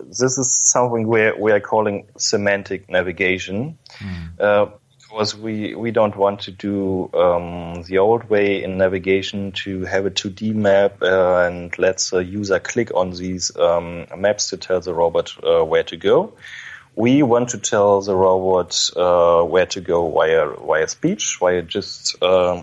this 0.00 0.38
is 0.38 0.52
something 0.52 1.06
we 1.06 1.32
we 1.32 1.52
are 1.52 1.60
calling 1.60 2.08
semantic 2.18 2.90
navigation. 2.90 3.78
Mm. 3.98 4.40
Uh, 4.40 4.66
because 5.12 5.36
we, 5.36 5.74
we 5.74 5.90
don't 5.90 6.16
want 6.16 6.40
to 6.40 6.50
do 6.50 7.10
um, 7.12 7.82
the 7.82 7.98
old 7.98 8.24
way 8.30 8.64
in 8.64 8.78
navigation 8.78 9.52
to 9.52 9.84
have 9.84 10.06
a 10.06 10.10
2D 10.10 10.54
map 10.54 11.02
uh, 11.02 11.44
and 11.46 11.78
let 11.78 11.98
the 12.10 12.24
user 12.24 12.58
click 12.58 12.90
on 12.94 13.10
these 13.10 13.54
um, 13.58 14.06
maps 14.16 14.48
to 14.48 14.56
tell 14.56 14.80
the 14.80 14.94
robot 14.94 15.34
uh, 15.44 15.62
where 15.62 15.82
to 15.82 15.98
go 15.98 16.32
we 16.94 17.22
want 17.22 17.50
to 17.50 17.58
tell 17.58 18.00
the 18.00 18.14
robot 18.14 18.88
uh, 18.96 19.42
where 19.42 19.66
to 19.66 19.80
go 19.80 20.10
via 20.10 20.46
via 20.66 20.88
speech, 20.88 21.38
via 21.40 21.62
just 21.62 22.22
uh, 22.22 22.62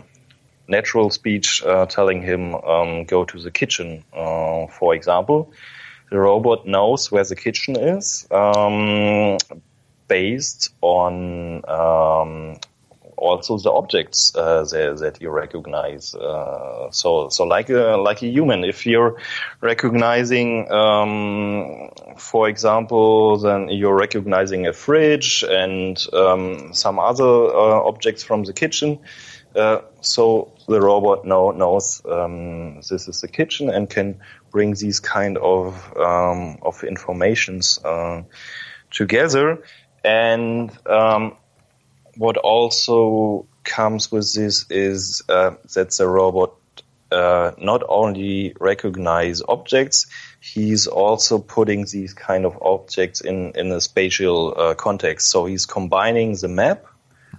natural 0.67 1.09
speech, 1.09 1.63
uh, 1.63 1.85
telling 1.87 2.21
him 2.21 2.53
um, 2.53 3.05
go 3.05 3.25
to 3.25 3.39
the 3.39 3.49
kitchen, 3.49 4.03
uh, 4.13 4.67
for 4.67 4.93
example. 4.93 5.51
The 6.11 6.19
robot 6.19 6.67
knows 6.67 7.11
where 7.11 7.23
the 7.23 7.35
kitchen 7.35 7.75
is 7.75 8.27
um, 8.31 9.37
based 10.09 10.73
on 10.81 11.63
um, 11.69 12.57
also 13.15 13.57
the 13.57 13.71
objects 13.71 14.35
uh, 14.35 14.63
that, 14.63 14.97
that, 14.99 15.21
you 15.21 15.29
recognize. 15.29 16.15
Uh, 16.15 16.89
so, 16.91 17.29
so 17.29 17.45
like 17.45 17.69
a 17.69 17.97
like 17.97 18.21
a 18.23 18.27
human, 18.27 18.63
if 18.63 18.85
you're 18.85 19.17
recognizing, 19.61 20.71
um, 20.71 21.89
for 22.17 22.49
example, 22.49 23.37
then 23.37 23.69
you're 23.69 23.95
recognizing 23.95 24.67
a 24.67 24.73
fridge 24.73 25.43
and 25.47 26.05
um, 26.13 26.73
some 26.73 26.99
other 26.99 27.23
uh, 27.23 27.87
objects 27.87 28.23
from 28.23 28.43
the 28.43 28.53
kitchen. 28.53 28.99
Uh, 29.55 29.81
so 30.01 30.53
the 30.67 30.79
robot 30.79 31.25
now 31.25 31.51
knows 31.51 32.01
um, 32.05 32.75
this 32.89 33.07
is 33.07 33.21
the 33.21 33.27
kitchen 33.27 33.69
and 33.69 33.89
can 33.89 34.19
bring 34.51 34.73
these 34.75 34.99
kind 34.99 35.37
of 35.37 35.97
um, 35.97 36.57
of 36.61 36.83
informations 36.83 37.79
uh, 37.83 38.21
together. 38.91 39.63
And 40.03 40.71
um, 40.87 41.35
what 42.15 42.37
also 42.37 43.45
comes 43.63 44.11
with 44.11 44.33
this 44.33 44.65
is 44.69 45.21
uh, 45.29 45.51
that 45.73 45.91
the 45.91 46.07
robot 46.07 46.53
uh, 47.11 47.51
not 47.57 47.83
only 47.87 48.53
recognize 48.59 49.41
objects, 49.47 50.07
he's 50.39 50.87
also 50.87 51.39
putting 51.39 51.85
these 51.85 52.13
kind 52.13 52.45
of 52.45 52.61
objects 52.61 53.21
in 53.21 53.53
in 53.55 53.71
a 53.71 53.81
spatial 53.81 54.53
uh, 54.55 54.75
context. 54.75 55.31
So 55.31 55.45
he's 55.45 55.65
combining 55.65 56.35
the 56.35 56.47
map 56.47 56.85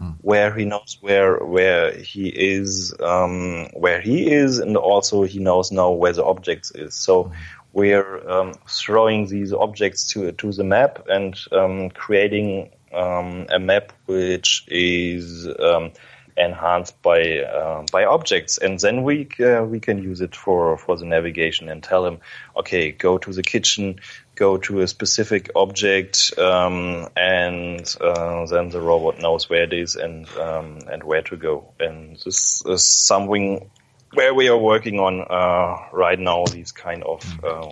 mm. 0.01 0.17
where 0.23 0.53
he 0.55 0.65
knows 0.65 0.99
where 1.01 1.39
where 1.39 1.93
he 1.93 2.29
is 2.29 2.95
um, 3.01 3.69
where 3.75 4.01
he 4.01 4.33
is, 4.33 4.59
and 4.59 4.77
also 4.77 5.23
he 5.23 5.39
knows 5.39 5.71
now 5.71 5.91
where 5.91 6.13
the 6.13 6.25
objects 6.25 6.71
is. 6.73 6.95
So. 6.95 7.33
We're 7.73 8.29
um, 8.29 8.55
throwing 8.69 9.27
these 9.27 9.53
objects 9.53 10.13
to 10.13 10.33
to 10.33 10.53
the 10.53 10.65
map 10.65 11.07
and 11.09 11.39
um, 11.53 11.91
creating 11.91 12.71
um, 12.93 13.47
a 13.49 13.59
map 13.59 13.93
which 14.07 14.65
is 14.69 15.47
um, 15.47 15.93
enhanced 16.37 17.01
by 17.03 17.41
uh, 17.41 17.85
by 17.93 18.05
objects, 18.05 18.59
and 18.59 18.79
then 18.79 19.03
we 19.03 19.29
uh, 19.41 19.63
we 19.65 19.81
can 19.81 20.03
use 20.03 20.21
it 20.21 20.35
for 20.35 20.77
for 20.77 20.97
the 20.97 21.05
navigation 21.05 21.69
and 21.69 21.83
tell 21.83 22.05
him, 22.05 22.19
okay, 22.57 22.93
go 22.93 23.19
to 23.19 23.33
the 23.33 23.43
kitchen, 23.43 24.01
go 24.35 24.57
to 24.57 24.81
a 24.81 24.89
specific 24.89 25.51
object, 25.55 26.33
um, 26.39 27.09
and 27.17 27.95
uh, 28.01 28.47
then 28.47 28.71
the 28.71 28.81
robot 28.81 29.21
knows 29.21 29.49
where 29.49 29.65
it 29.65 29.73
is 29.73 29.97
and 29.97 30.29
um, 30.37 30.79
and 30.91 31.03
where 31.03 31.23
to 31.23 31.37
go. 31.37 31.73
And 31.79 32.17
this 32.25 32.63
is 32.67 32.89
something 32.89 33.71
where 34.13 34.35
we 34.35 34.49
are 34.49 34.59
working 34.59 34.99
on 34.99 35.21
uh, 35.29 35.89
right 35.93 36.19
now. 36.19 36.45
These 36.47 36.73
kind 36.73 37.03
of 37.05 37.23
uh, 37.45 37.67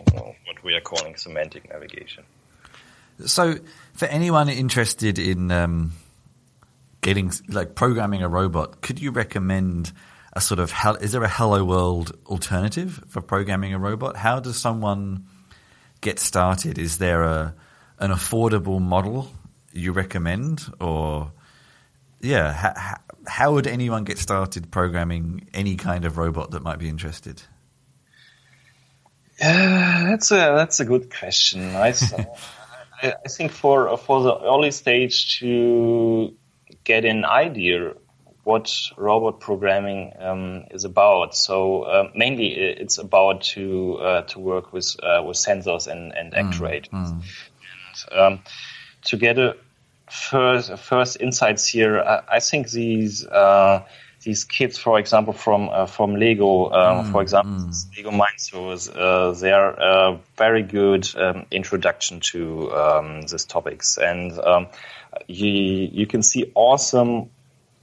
what 0.47 0.63
we 0.63 0.75
are 0.75 0.81
calling 0.81 1.17
semantic 1.17 1.69
navigation. 1.69 2.25
So, 3.27 3.57
for 3.95 4.07
anyone 4.07 4.49
interested 4.49 5.19
in 5.19 5.51
um, 5.51 5.93
getting 7.01 7.33
like 7.49 7.75
programming 7.75 8.23
a 8.23 8.29
robot, 8.29 8.81
could 8.81 9.01
you 9.01 9.11
recommend 9.11 9.93
a 10.33 10.41
sort 10.41 10.61
of 10.61 10.73
is 11.01 11.13
there 11.13 11.25
a 11.25 11.29
Hello 11.29 11.65
World 11.65 12.17
alternative 12.27 13.03
for 13.09 13.21
programming 13.21 13.75
a 13.75 13.79
robot? 13.79 14.17
How 14.17 14.41
does 14.41 14.57
someone 14.57 15.27
get 16.01 16.21
started? 16.21 16.79
Is 16.79 16.99
there 16.99 17.23
a 17.23 17.55
an 17.99 18.13
affordable 18.13 18.81
model 18.81 19.33
you 19.73 19.93
recommend, 19.93 20.63
or 20.81 21.33
yeah, 22.21 22.53
how, 22.53 22.97
how 23.29 23.53
would 23.53 23.67
anyone 23.67 24.05
get 24.05 24.19
started 24.19 24.71
programming 24.71 25.49
any 25.55 25.77
kind 25.77 26.05
of 26.05 26.19
robot 26.19 26.51
that 26.53 26.63
might 26.63 26.79
be 26.79 26.89
interested? 26.89 27.43
Yeah, 29.41 30.07
that's 30.09 30.31
a 30.31 30.35
that's 30.35 30.81
a 30.81 30.85
good 30.85 31.15
question. 31.15 31.77
I, 31.77 31.95
I 33.03 33.29
think 33.29 33.53
for 33.53 33.97
for 33.97 34.23
the 34.23 34.39
early 34.41 34.71
stage 34.73 35.39
to 35.39 36.35
get 36.85 37.05
an 37.05 37.25
idea 37.25 37.95
what 38.49 38.75
robot 38.97 39.41
programming 39.41 40.15
um, 40.19 40.65
is 40.71 40.85
about. 40.85 41.37
So 41.37 41.83
uh, 41.83 42.11
mainly 42.15 42.49
it's 42.55 42.97
about 42.97 43.43
to 43.43 43.99
uh, 43.99 44.23
to 44.23 44.39
work 44.41 44.73
with 44.73 44.97
uh, 45.03 45.23
with 45.23 45.37
sensors 45.37 45.87
and 45.87 46.13
and 46.17 46.33
mm, 46.33 46.41
actuators. 46.41 46.91
Mm. 46.91 47.23
And, 48.11 48.19
um, 48.19 48.43
to 49.05 49.17
get 49.17 49.39
a 49.39 49.57
first 50.11 50.77
first 50.79 51.21
insights 51.21 51.67
here, 51.67 52.01
I, 52.01 52.23
I 52.37 52.41
think 52.41 52.71
these 52.71 53.27
uh, 53.27 53.85
these 54.23 54.45
kits, 54.45 54.79
for 54.79 54.99
example, 54.99 55.33
from 55.33 55.69
uh, 55.69 55.87
from 55.87 56.17
Lego, 56.17 56.67
uh, 56.67 57.03
mm, 57.03 57.13
for 57.13 57.23
example, 57.23 57.53
mm. 57.53 57.97
Lego 57.97 58.11
Mindstorms, 58.11 58.91
uh, 58.95 59.33
they 59.33 59.53
are 59.53 59.71
a 59.71 60.19
very 60.37 60.63
good 60.63 61.09
um, 61.17 61.47
introduction 61.51 62.21
to 62.21 62.73
um, 62.73 63.23
these 63.23 63.45
topics, 63.45 63.99
and 63.99 64.39
um, 64.39 64.67
you 65.27 65.51
you 65.93 66.07
can 66.07 66.23
see 66.23 66.51
awesome 66.55 67.31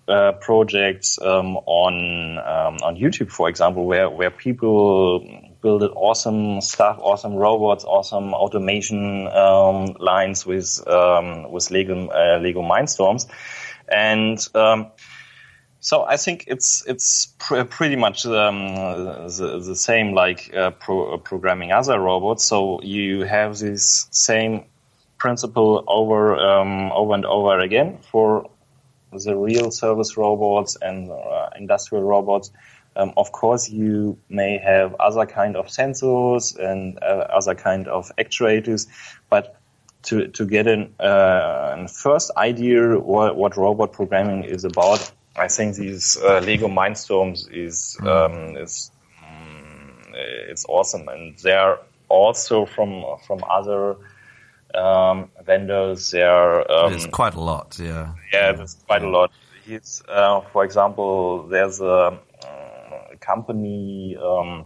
uh, 0.08 0.34
projects 0.34 1.20
um, 1.22 1.58
on 1.58 2.38
um, 2.38 2.78
on 2.84 2.96
YouTube, 2.96 3.32
for 3.32 3.50
example, 3.50 3.86
where 3.86 4.10
where 4.10 4.32
people 4.32 5.28
build 5.66 5.82
awesome 5.96 6.62
stuff, 6.62 7.00
awesome 7.02 7.34
robots, 7.34 7.84
awesome 7.84 8.36
automation 8.36 9.28
um, 9.30 9.96
lines 10.00 10.46
with 10.46 10.70
um, 10.88 11.52
with 11.52 11.72
Lego 11.72 12.08
uh, 12.10 12.40
Lego 12.40 12.62
Mindstorms, 12.62 13.26
and 13.90 14.38
um, 14.54 14.92
so 15.80 16.04
I 16.04 16.18
think 16.18 16.44
it's 16.48 16.84
it's 16.86 17.34
pr- 17.40 17.64
pretty 17.64 17.96
much 17.96 18.28
um, 18.28 18.76
the, 19.38 19.60
the, 19.66 19.76
same 19.76 20.14
like 20.14 20.54
uh, 20.56 20.70
pro- 20.70 21.18
programming 21.18 21.72
other 21.72 22.00
robots. 22.00 22.46
So 22.46 22.80
you 22.84 23.22
have 23.26 23.58
this 23.58 24.08
same 24.12 24.66
principle 25.18 25.84
over 25.88 26.36
over 27.00 27.14
and 27.16 27.26
over 27.26 27.60
again 27.60 27.98
for 28.12 28.50
the 29.12 29.36
real 29.36 29.72
service 29.72 30.16
robots 30.16 30.78
and 30.80 31.10
uh, 31.10 31.50
industrial 31.58 32.04
robots. 32.04 32.52
Um, 32.96 33.14
of 33.18 33.32
course, 33.32 33.70
you 33.70 34.18
may 34.30 34.58
have 34.58 34.96
other 35.00 35.26
kind 35.26 35.56
of 35.56 35.68
sensors 35.68 36.58
and 36.58 36.98
uh, 37.02 37.28
other 37.34 37.54
kind 37.56 37.88
of 37.88 38.12
actuators, 38.18 38.88
but 39.30 39.60
to 40.04 40.28
to 40.30 40.46
get 40.46 40.68
an, 40.68 40.94
uh, 41.00 41.88
first 41.88 42.32
idea 42.38 42.98
what, 43.00 43.36
what, 43.36 43.58
robot 43.58 43.92
programming 43.92 44.44
is 44.44 44.64
about, 44.64 45.12
I 45.36 45.48
think 45.48 45.76
these 45.76 46.18
uh, 46.18 46.40
Lego 46.40 46.68
Mindstorms 46.68 47.52
is 47.52 47.98
mm. 48.00 48.08
um, 48.08 48.58
is 48.58 48.92
um, 49.22 50.04
it's 50.14 50.66
awesome, 50.70 51.08
and 51.10 51.38
they 51.40 51.54
are 51.54 51.80
also 52.08 52.66
from 52.66 53.04
from 53.28 53.44
other 53.50 53.98
um, 54.74 55.32
vendors. 55.46 56.12
There, 56.12 56.72
um, 56.72 56.92
there's 56.92 57.08
quite 57.08 57.34
a 57.34 57.42
lot. 57.42 57.78
Yeah, 57.80 58.14
yeah, 58.32 58.54
there's 58.54 58.76
quite 58.88 59.04
a 59.04 59.10
lot. 59.10 59.32
It's, 59.68 60.04
uh, 60.08 60.42
for 60.54 60.64
example, 60.64 61.48
there's 61.48 61.82
a 61.82 62.20
company. 63.26 64.18
Um, 64.22 64.66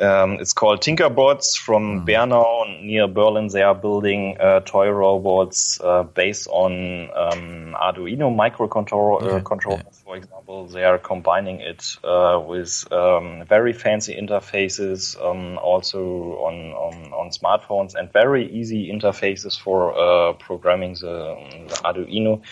um, 0.00 0.38
it's 0.40 0.52
called 0.52 0.80
Tinkerbots 0.80 1.56
from 1.56 2.00
mm. 2.00 2.06
Bernau 2.06 2.82
near 2.82 3.06
Berlin. 3.06 3.46
They 3.46 3.62
are 3.62 3.76
building 3.76 4.36
uh, 4.40 4.60
toy 4.60 4.88
robots 4.90 5.80
uh, 5.80 6.02
based 6.02 6.48
on 6.48 7.10
um, 7.14 7.76
Arduino 7.80 8.34
microcontroller 8.34 9.34
uh, 9.34 9.40
controllers, 9.40 9.84
yeah. 9.84 10.04
for 10.04 10.16
example. 10.16 10.66
They 10.66 10.82
are 10.82 10.98
combining 10.98 11.60
it 11.60 11.96
uh, 12.02 12.42
with 12.44 12.90
um, 12.92 13.44
very 13.48 13.72
fancy 13.72 14.16
interfaces, 14.16 15.16
um, 15.24 15.58
also 15.58 16.00
on, 16.42 16.72
on, 16.72 17.12
on 17.12 17.30
smartphones, 17.30 17.94
and 17.94 18.12
very 18.12 18.50
easy 18.50 18.90
interfaces 18.90 19.56
for 19.56 19.96
uh, 19.96 20.32
programming 20.32 20.94
the, 20.94 21.36
the, 21.68 21.74
Arduino. 21.84 22.42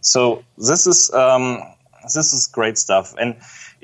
So 0.00 0.44
this 0.56 0.86
is 0.86 1.12
um, 1.12 1.62
this 2.04 2.32
is 2.32 2.46
great 2.46 2.78
stuff, 2.78 3.14
and 3.18 3.36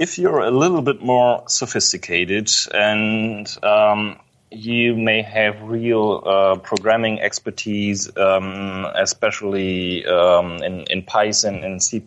if 0.03 0.19
you're 0.19 0.41
a 0.41 0.51
little 0.51 0.83
bit 0.83 1.01
more 1.01 1.45
sophisticated 1.47 2.51
and 2.75 3.47
um, 3.63 4.19
you 4.51 4.97
may 4.97 5.23
have 5.23 5.63
real 5.63 6.25
uh, 6.27 6.57
programming 6.57 7.21
expertise, 7.21 8.11
um, 8.17 8.85
especially 8.97 10.05
um, 10.05 10.61
in, 10.65 10.81
in 10.91 11.05
Python 11.05 11.63
and 11.63 11.81
C++, 11.81 12.03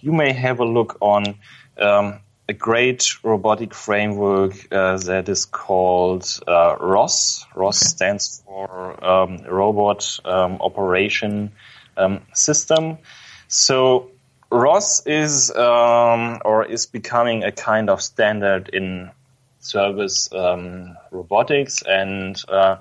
you 0.00 0.12
may 0.12 0.34
have 0.34 0.60
a 0.60 0.66
look 0.66 0.98
on 1.00 1.38
um, 1.78 2.20
a 2.46 2.52
great 2.52 3.24
robotic 3.24 3.72
framework 3.72 4.52
uh, 4.70 4.98
that 4.98 5.30
is 5.30 5.46
called 5.46 6.28
uh, 6.46 6.76
ROS. 6.78 7.46
ROS 7.54 7.82
okay. 7.82 7.88
stands 7.88 8.42
for 8.44 9.02
um, 9.02 9.38
Robot 9.48 10.20
um, 10.26 10.58
Operation 10.60 11.52
System. 12.34 12.98
So 13.48 14.10
ROS 14.50 15.04
is 15.06 15.50
um, 15.56 16.40
or 16.44 16.64
is 16.64 16.86
becoming 16.86 17.42
a 17.44 17.52
kind 17.52 17.90
of 17.90 18.00
standard 18.00 18.68
in 18.68 19.10
service 19.58 20.32
um, 20.32 20.96
robotics, 21.10 21.82
and 21.82 22.40
uh, 22.48 22.76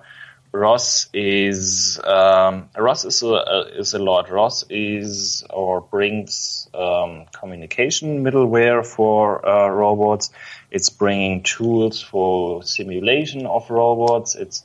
ROS 0.51 1.10
is 1.13 1.99
um, 2.04 2.69
ROS 2.78 3.04
is 3.04 3.23
a, 3.23 3.65
is 3.75 3.93
a 3.93 3.99
lot. 3.99 4.30
ROS 4.30 4.63
is 4.69 5.43
or 5.49 5.82
brings 5.82 6.69
um, 6.75 7.25
communication 7.32 8.23
middleware 8.23 8.86
for 8.86 9.45
uh, 9.47 9.67
robots. 9.69 10.30
It's 10.69 10.89
bringing 10.89 11.41
tools 11.41 11.99
for 11.99 12.62
simulation 12.63 13.47
of 13.47 13.69
robots. 13.71 14.36
It's 14.36 14.63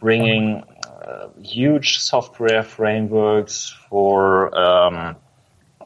bringing 0.00 0.64
uh, 0.84 1.28
huge 1.42 1.98
software 1.98 2.62
frameworks 2.62 3.76
for 3.90 4.56
um, 4.58 5.16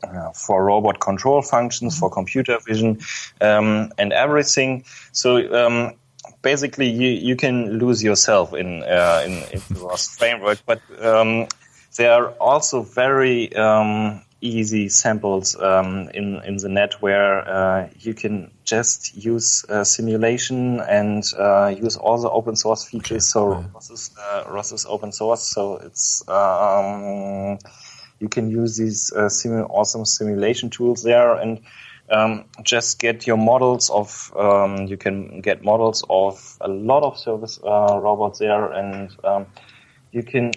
uh, 0.04 0.32
for 0.32 0.64
robot 0.64 1.00
control 1.00 1.42
functions, 1.42 1.98
for 1.98 2.10
computer 2.10 2.58
vision, 2.66 3.00
um, 3.40 3.92
and 3.98 4.12
everything. 4.12 4.84
So 5.12 5.36
um, 5.54 5.94
basically, 6.42 6.90
you, 6.90 7.08
you 7.08 7.36
can 7.36 7.78
lose 7.78 8.02
yourself 8.02 8.54
in 8.54 8.82
uh, 8.82 9.22
in, 9.26 9.32
in 9.52 9.62
the 9.70 9.80
ROS 9.80 10.16
framework, 10.16 10.58
but 10.66 10.80
um, 11.00 11.48
there 11.96 12.12
are 12.12 12.28
also 12.40 12.82
very 12.82 13.54
um, 13.56 14.22
easy 14.40 14.88
samples 14.88 15.56
um, 15.60 16.10
in 16.14 16.40
in 16.44 16.56
the 16.58 16.68
net 16.68 16.94
where 17.00 17.48
uh, 17.48 17.88
you 17.98 18.14
can 18.14 18.50
just 18.64 19.16
use 19.16 19.64
uh, 19.68 19.84
simulation 19.84 20.80
and 20.80 21.24
uh, 21.38 21.68
use 21.68 21.96
all 21.96 22.18
the 22.18 22.30
open 22.30 22.56
source 22.56 22.84
features. 22.84 23.30
So 23.30 23.64
ROS 23.74 23.90
is, 23.90 24.10
uh, 24.18 24.44
ROS 24.48 24.72
is 24.72 24.86
open 24.86 25.12
source, 25.12 25.42
so 25.42 25.76
it's 25.76 26.26
um, 26.28 27.58
you 28.24 28.30
can 28.30 28.50
use 28.50 28.78
these 28.78 29.12
uh, 29.12 29.28
simu- 29.28 29.68
awesome 29.68 30.06
simulation 30.06 30.70
tools 30.70 31.02
there 31.02 31.34
and 31.34 31.60
um, 32.10 32.44
just 32.62 32.98
get 32.98 33.26
your 33.26 33.36
models 33.36 33.90
of 33.90 34.32
um, 34.36 34.86
you 34.86 34.96
can 34.96 35.42
get 35.42 35.62
models 35.62 36.02
of 36.08 36.56
a 36.62 36.68
lot 36.68 37.02
of 37.02 37.18
service 37.18 37.58
uh, 37.62 37.98
robots 38.00 38.38
there 38.38 38.72
and 38.72 39.10
um, 39.24 39.46
you 40.10 40.22
can 40.22 40.52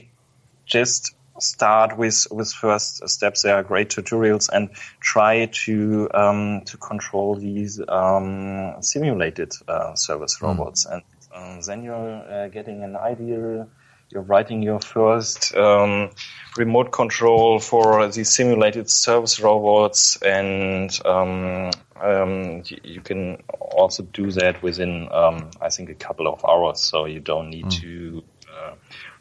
just 0.66 1.14
start 1.40 1.98
with 1.98 2.26
with 2.32 2.52
first 2.52 3.08
steps 3.10 3.44
there 3.44 3.56
are 3.56 3.64
great 3.64 3.90
tutorials 3.90 4.50
and 4.52 4.70
try 5.02 5.46
to 5.66 6.10
um, 6.14 6.62
to 6.66 6.78
control 6.78 7.36
these 7.36 7.82
um, 7.90 8.76
simulated 8.82 9.52
uh, 9.68 9.94
service 9.94 10.38
hmm. 10.38 10.46
robots 10.46 10.88
mm. 10.88 10.94
and 10.94 11.04
uh, 11.36 11.66
then 11.68 11.84
you're 11.84 12.24
uh, 12.32 12.48
getting 12.48 12.84
an 12.84 12.96
idea 12.96 13.68
you're 14.10 14.24
writing 14.24 14.62
your 14.62 14.80
first 14.80 15.56
um, 15.56 16.12
remote 16.56 16.92
control 16.92 17.60
for 17.60 18.08
the 18.08 18.24
simulated 18.24 18.90
service 18.90 19.40
robots, 19.40 20.18
and 20.22 20.98
um, 21.06 21.72
um, 22.02 22.64
you 22.84 23.02
can 23.02 23.44
also 23.60 24.04
do 24.04 24.32
that 24.32 24.64
within, 24.64 25.10
um, 25.12 25.52
I 25.62 25.70
think, 25.70 25.90
a 25.90 25.96
couple 25.96 26.28
of 26.28 26.46
hours. 26.46 26.82
So 26.82 27.06
you 27.06 27.20
don't 27.20 27.50
need 27.50 27.66
mm. 27.66 27.82
to 27.82 28.24
uh, 28.54 28.76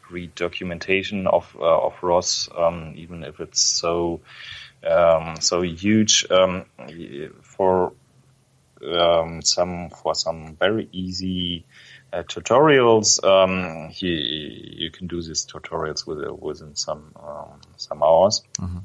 read 0.09 0.35
documentation 0.35 1.27
of 1.27 1.55
uh, 1.59 1.85
of 1.87 2.01
ROS, 2.01 2.49
um, 2.57 2.93
even 2.95 3.23
if 3.23 3.41
it's 3.41 3.61
so 3.61 4.21
um, 4.89 5.35
so 5.41 5.61
huge 5.61 6.25
for 7.41 7.93
some 9.43 9.89
for 9.89 10.15
some 10.15 10.55
very 10.55 10.87
easy 10.91 11.65
uh, 12.17 12.23
tutorials. 12.23 13.23
Um, 13.23 13.91
you, 13.95 14.11
you 14.11 14.91
can 14.91 15.07
do 15.07 15.21
these 15.21 15.45
tutorials 15.45 16.05
with, 16.07 16.27
within 16.39 16.75
some 16.75 17.13
um, 17.15 17.61
some 17.77 18.03
hours, 18.03 18.43
mm-hmm. 18.59 18.79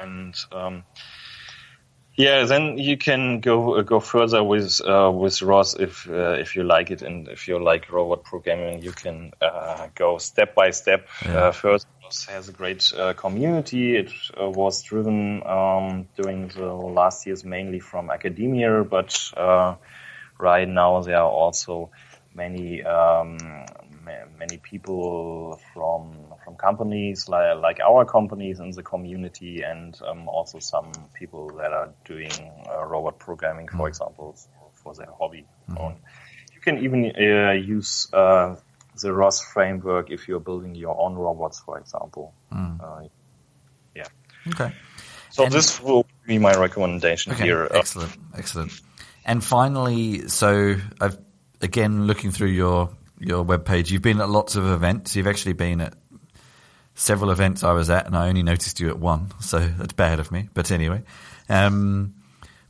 and 0.00 0.34
um, 0.52 0.84
yeah, 2.18 2.44
then 2.44 2.78
you 2.78 2.96
can 2.96 3.40
go 3.40 3.76
uh, 3.76 3.82
go 3.82 4.00
further 4.00 4.42
with 4.42 4.80
uh, 4.80 5.10
with 5.14 5.40
ROS 5.40 5.74
if 5.74 6.08
uh, 6.08 6.32
if 6.32 6.56
you 6.56 6.64
like 6.64 6.90
it, 6.90 7.02
and 7.02 7.28
if 7.28 7.46
you 7.46 7.62
like 7.62 7.92
robot 7.92 8.24
programming, 8.24 8.82
you 8.82 8.92
can 8.92 9.32
uh, 9.40 9.86
go 9.94 10.18
step 10.18 10.54
by 10.54 10.70
step. 10.70 11.08
Yeah. 11.24 11.36
Uh, 11.36 11.52
first, 11.52 11.86
has 12.28 12.48
a 12.48 12.52
great 12.52 12.92
uh, 12.96 13.12
community. 13.12 13.96
It 13.96 14.10
uh, 14.40 14.48
was 14.50 14.82
driven 14.82 15.46
um, 15.46 16.08
during 16.16 16.48
the 16.48 16.72
last 16.72 17.26
years 17.26 17.44
mainly 17.44 17.80
from 17.80 18.10
academia, 18.10 18.82
but 18.82 19.32
uh, 19.36 19.76
right 20.38 20.68
now 20.68 21.02
there 21.02 21.18
are 21.18 21.30
also 21.30 21.90
many 22.34 22.82
um, 22.82 23.38
many 24.38 24.58
people 24.58 25.60
from 25.72 26.16
from 26.44 26.56
companies 26.56 27.28
like, 27.28 27.58
like 27.58 27.80
our 27.80 28.04
companies 28.04 28.60
in 28.60 28.70
the 28.70 28.82
community, 28.82 29.62
and 29.62 29.98
um, 30.06 30.28
also 30.28 30.58
some 30.58 30.90
people 31.14 31.48
that 31.58 31.72
are 31.72 31.90
doing 32.04 32.32
uh, 32.70 32.84
robot 32.84 33.18
programming, 33.18 33.68
for 33.68 33.86
mm. 33.86 33.88
example, 33.88 34.36
for, 34.36 34.70
for 34.74 34.94
their 34.94 35.12
hobby. 35.18 35.46
Mm. 35.70 35.96
You 36.54 36.60
can 36.60 36.78
even 36.78 37.12
uh, 37.16 37.52
use 37.52 38.08
uh, 38.12 38.56
the 39.00 39.12
ROS 39.12 39.40
framework 39.40 40.10
if 40.10 40.28
you're 40.28 40.40
building 40.40 40.74
your 40.74 41.00
own 41.00 41.14
robots, 41.14 41.60
for 41.60 41.78
example. 41.78 42.34
Mm. 42.52 43.10
yeah. 43.94 44.04
Okay. 44.48 44.72
So 45.30 45.44
and 45.44 45.52
this 45.52 45.80
will 45.80 46.06
be 46.26 46.38
my 46.38 46.54
recommendation 46.54 47.32
okay, 47.32 47.44
here. 47.44 47.68
Excellent, 47.70 48.16
excellent. 48.36 48.80
And 49.24 49.44
finally, 49.44 50.26
so 50.28 50.76
I've 51.00 51.18
again 51.60 52.06
looking 52.06 52.30
through 52.30 52.48
your 52.48 52.90
your 53.18 53.44
webpage. 53.44 53.90
You've 53.90 54.02
been 54.02 54.20
at 54.20 54.28
lots 54.28 54.56
of 54.56 54.66
events. 54.66 55.16
You've 55.16 55.26
actually 55.26 55.54
been 55.54 55.80
at 55.80 55.94
several 56.94 57.30
events 57.30 57.64
I 57.64 57.72
was 57.72 57.90
at, 57.90 58.06
and 58.06 58.16
I 58.16 58.28
only 58.28 58.42
noticed 58.42 58.80
you 58.80 58.88
at 58.88 58.98
one, 58.98 59.32
so 59.40 59.58
that's 59.58 59.92
bad 59.92 60.20
of 60.20 60.30
me. 60.32 60.48
But 60.54 60.70
anyway, 60.70 61.02
um, 61.48 62.14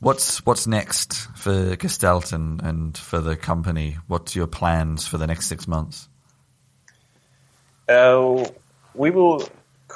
what's 0.00 0.44
what's 0.46 0.66
next 0.66 1.14
for 1.36 1.76
Gestalt 1.76 2.32
and, 2.32 2.62
and 2.62 2.96
for 2.96 3.20
the 3.20 3.36
company? 3.36 3.96
What's 4.06 4.36
your 4.36 4.46
plans 4.46 5.06
for 5.06 5.18
the 5.18 5.26
next 5.26 5.46
six 5.46 5.66
months? 5.66 6.08
Uh, 7.88 8.46
we 8.94 9.10
will 9.10 9.48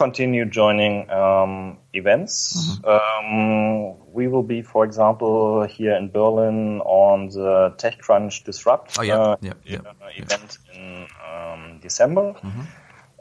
continue 0.02 0.44
joining 0.44 1.08
um, 1.10 1.78
events. 1.92 2.34
Mm-hmm. 2.56 2.88
Um, 2.94 4.12
we 4.12 4.26
will 4.26 4.42
be, 4.42 4.60
for 4.62 4.84
example, 4.84 5.64
here 5.64 5.94
in 5.94 6.10
Berlin 6.10 6.80
on 6.80 7.28
the 7.28 7.74
TechCrunch 7.78 8.44
Disrupt 8.44 8.98
oh, 8.98 9.02
yeah. 9.02 9.18
Uh, 9.18 9.36
yeah, 9.40 9.52
yeah, 9.64 9.80
event 10.16 10.58
in 10.74 11.06
um, 11.30 11.78
December. 11.80 12.34
Mm-hmm. 12.42 12.64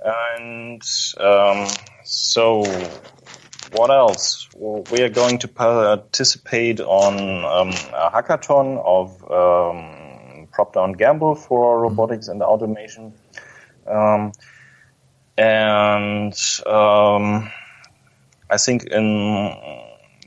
And 0.03 0.81
um, 1.29 1.67
so, 2.03 2.63
what 3.77 3.91
else? 3.91 4.49
Well, 4.55 4.83
we 4.91 5.01
are 5.03 5.13
going 5.21 5.37
to 5.39 5.47
participate 5.47 6.79
on 6.79 7.13
um, 7.45 7.69
a 7.93 8.09
hackathon 8.09 8.81
of 8.97 9.07
um, 9.29 10.47
Procter 10.51 10.87
& 10.93 10.97
Gamble 10.97 11.35
for 11.35 11.75
mm-hmm. 11.75 11.83
robotics 11.83 12.27
and 12.27 12.41
automation. 12.41 13.13
And 15.41 16.37
um, 16.67 17.51
I 18.47 18.57
think 18.57 18.83
in, 18.83 19.07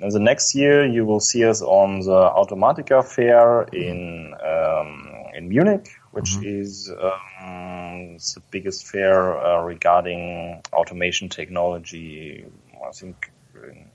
in, 0.00 0.08
the 0.08 0.18
next 0.18 0.56
year 0.56 0.84
you 0.84 1.04
will 1.06 1.20
see 1.20 1.44
us 1.44 1.62
on 1.62 2.00
the 2.00 2.30
Automatica 2.40 3.04
fair 3.04 3.62
in 3.62 4.34
um, 4.44 5.14
in 5.32 5.48
Munich, 5.48 5.86
which 6.10 6.30
mm-hmm. 6.30 6.62
is 6.62 6.90
um, 6.90 8.16
the 8.16 8.42
biggest 8.50 8.88
fair 8.88 9.38
uh, 9.38 9.62
regarding 9.62 10.60
automation 10.72 11.28
technology. 11.28 12.44
I 12.84 12.90
think 12.90 13.30
in 13.62 13.86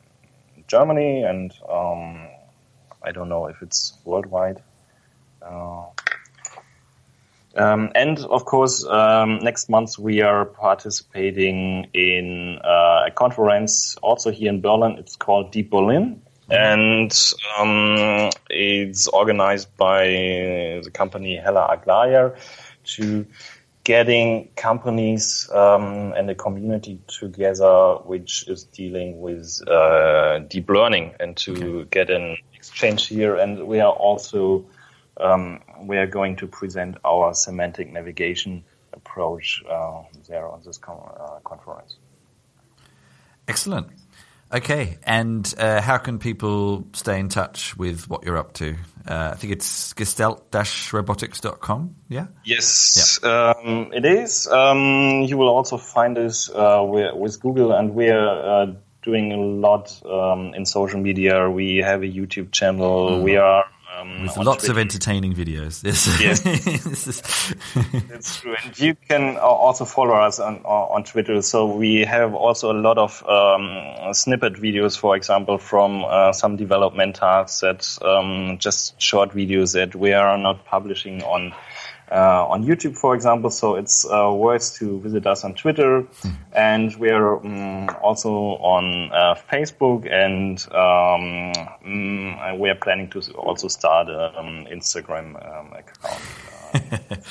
Germany, 0.67 1.23
and 1.23 1.53
um, 1.67 2.29
I 3.03 3.11
don't 3.11 3.27
know 3.27 3.47
if 3.47 3.61
it's 3.61 3.97
worldwide. 4.05 4.63
Uh, 5.41 5.87
um, 7.59 7.91
and 7.93 8.19
of 8.19 8.45
course, 8.45 8.85
um, 8.85 9.39
next 9.39 9.69
month 9.69 9.99
we 9.99 10.21
are 10.21 10.45
participating 10.45 11.89
in 11.93 12.57
uh, 12.63 13.05
a 13.07 13.11
conference 13.11 13.97
also 14.01 14.31
here 14.31 14.49
in 14.49 14.61
Berlin. 14.61 14.95
It's 14.97 15.17
called 15.17 15.51
Deep 15.51 15.69
Berlin. 15.69 16.21
And 16.49 17.11
um, 17.59 18.31
it's 18.49 19.07
organized 19.07 19.75
by 19.77 20.05
the 20.83 20.89
company 20.91 21.35
Hella 21.35 21.77
Aglaia 21.77 22.35
to 22.95 23.27
getting 23.83 24.49
companies 24.55 25.49
um, 25.53 26.13
and 26.13 26.29
the 26.29 26.35
community 26.35 26.99
together 27.07 27.95
which 28.05 28.47
is 28.47 28.63
dealing 28.63 29.19
with 29.19 29.61
uh, 29.67 30.39
deep 30.39 30.69
learning 30.69 31.13
and 31.19 31.35
to 31.37 31.51
okay. 31.81 31.87
get 31.91 32.09
an 32.09 32.37
exchange 32.53 33.07
here. 33.07 33.35
And 33.35 33.67
we 33.67 33.79
are 33.79 33.91
also 33.91 34.65
um, 35.19 35.61
we 35.81 35.97
are 35.97 36.07
going 36.07 36.37
to 36.37 36.47
present 36.47 36.97
our 37.05 37.33
semantic 37.33 37.91
navigation 37.91 38.63
approach 38.93 39.63
uh, 39.69 40.03
there 40.27 40.47
on 40.47 40.61
this 40.65 40.77
con- 40.77 41.11
uh, 41.19 41.39
conference. 41.43 41.97
Excellent. 43.47 43.87
Okay, 44.51 44.97
and 45.03 45.53
uh, 45.59 45.79
how 45.79 45.99
can 45.99 46.17
people 46.17 46.87
stay 46.93 47.19
in 47.19 47.29
touch 47.29 47.77
with 47.77 48.09
what 48.09 48.23
you're 48.23 48.37
up 48.37 48.53
to? 48.53 48.75
Uh, 49.07 49.29
I 49.33 49.35
think 49.35 49.53
it's 49.53 49.93
gestalt-robotics.com, 49.93 51.95
yeah? 52.07 52.27
Yes, 52.43 53.19
yeah. 53.23 53.53
Um, 53.55 53.91
it 53.93 54.05
is. 54.05 54.47
Um, 54.47 55.21
you 55.21 55.37
will 55.37 55.49
also 55.49 55.77
find 55.77 56.17
us 56.17 56.49
uh, 56.49 56.83
with 56.83 57.39
Google, 57.39 57.73
and 57.73 57.93
we're 57.93 58.17
uh, 58.17 58.73
doing 59.03 59.33
a 59.33 59.37
lot 59.37 60.01
um, 60.03 60.55
in 60.55 60.65
social 60.65 60.99
media. 60.99 61.47
We 61.47 61.77
have 61.77 62.01
a 62.01 62.07
YouTube 62.07 62.51
channel. 62.51 63.11
Mm. 63.11 63.23
We 63.23 63.37
are 63.37 63.65
um, 63.99 64.23
With 64.23 64.37
lots 64.37 64.65
Twitter. 64.65 64.71
of 64.73 64.77
entertaining 64.77 65.33
videos. 65.33 65.83
Yes, 66.19 66.41
that's 68.09 68.41
true. 68.41 68.55
And 68.63 68.79
you 68.79 68.95
can 69.07 69.37
also 69.37 69.85
follow 69.85 70.15
us 70.15 70.39
on 70.39 70.57
on 70.65 71.03
Twitter. 71.03 71.41
So 71.41 71.65
we 71.65 72.01
have 72.05 72.33
also 72.33 72.71
a 72.71 72.77
lot 72.79 72.97
of 72.97 73.23
um, 73.27 74.13
snippet 74.13 74.53
videos, 74.53 74.97
for 74.97 75.15
example, 75.15 75.57
from 75.57 76.03
uh, 76.05 76.33
some 76.33 76.55
development 76.57 77.15
tasks 77.15 77.61
that 77.61 78.05
um, 78.05 78.57
just 78.59 78.99
short 79.01 79.31
videos 79.31 79.73
that 79.73 79.95
we 79.95 80.13
are 80.13 80.37
not 80.37 80.65
publishing 80.65 81.23
on 81.23 81.53
uh, 82.11 82.47
on 82.47 82.63
YouTube, 82.63 82.97
for 82.97 83.15
example. 83.15 83.49
So 83.49 83.75
it's 83.75 84.05
uh, 84.05 84.31
worth 84.33 84.75
to 84.75 84.99
visit 84.99 85.27
us 85.27 85.43
on 85.43 85.53
Twitter, 85.53 86.03
mm. 86.03 86.35
and 86.53 86.95
we're 86.95 87.37
um, 87.37 87.89
also 88.01 88.31
on 88.31 89.11
uh, 89.11 89.35
Facebook, 89.51 90.11
and 90.11 90.59
um, 90.71 91.53
mm, 91.85 92.59
we 92.59 92.69
are 92.69 92.75
planning 92.75 93.09
to 93.11 93.19
also 93.33 93.67
start 93.67 94.09
an 94.09 94.31
um, 94.35 94.65
Instagram 94.71 95.35
um, 95.45 95.73
account. 95.73 97.23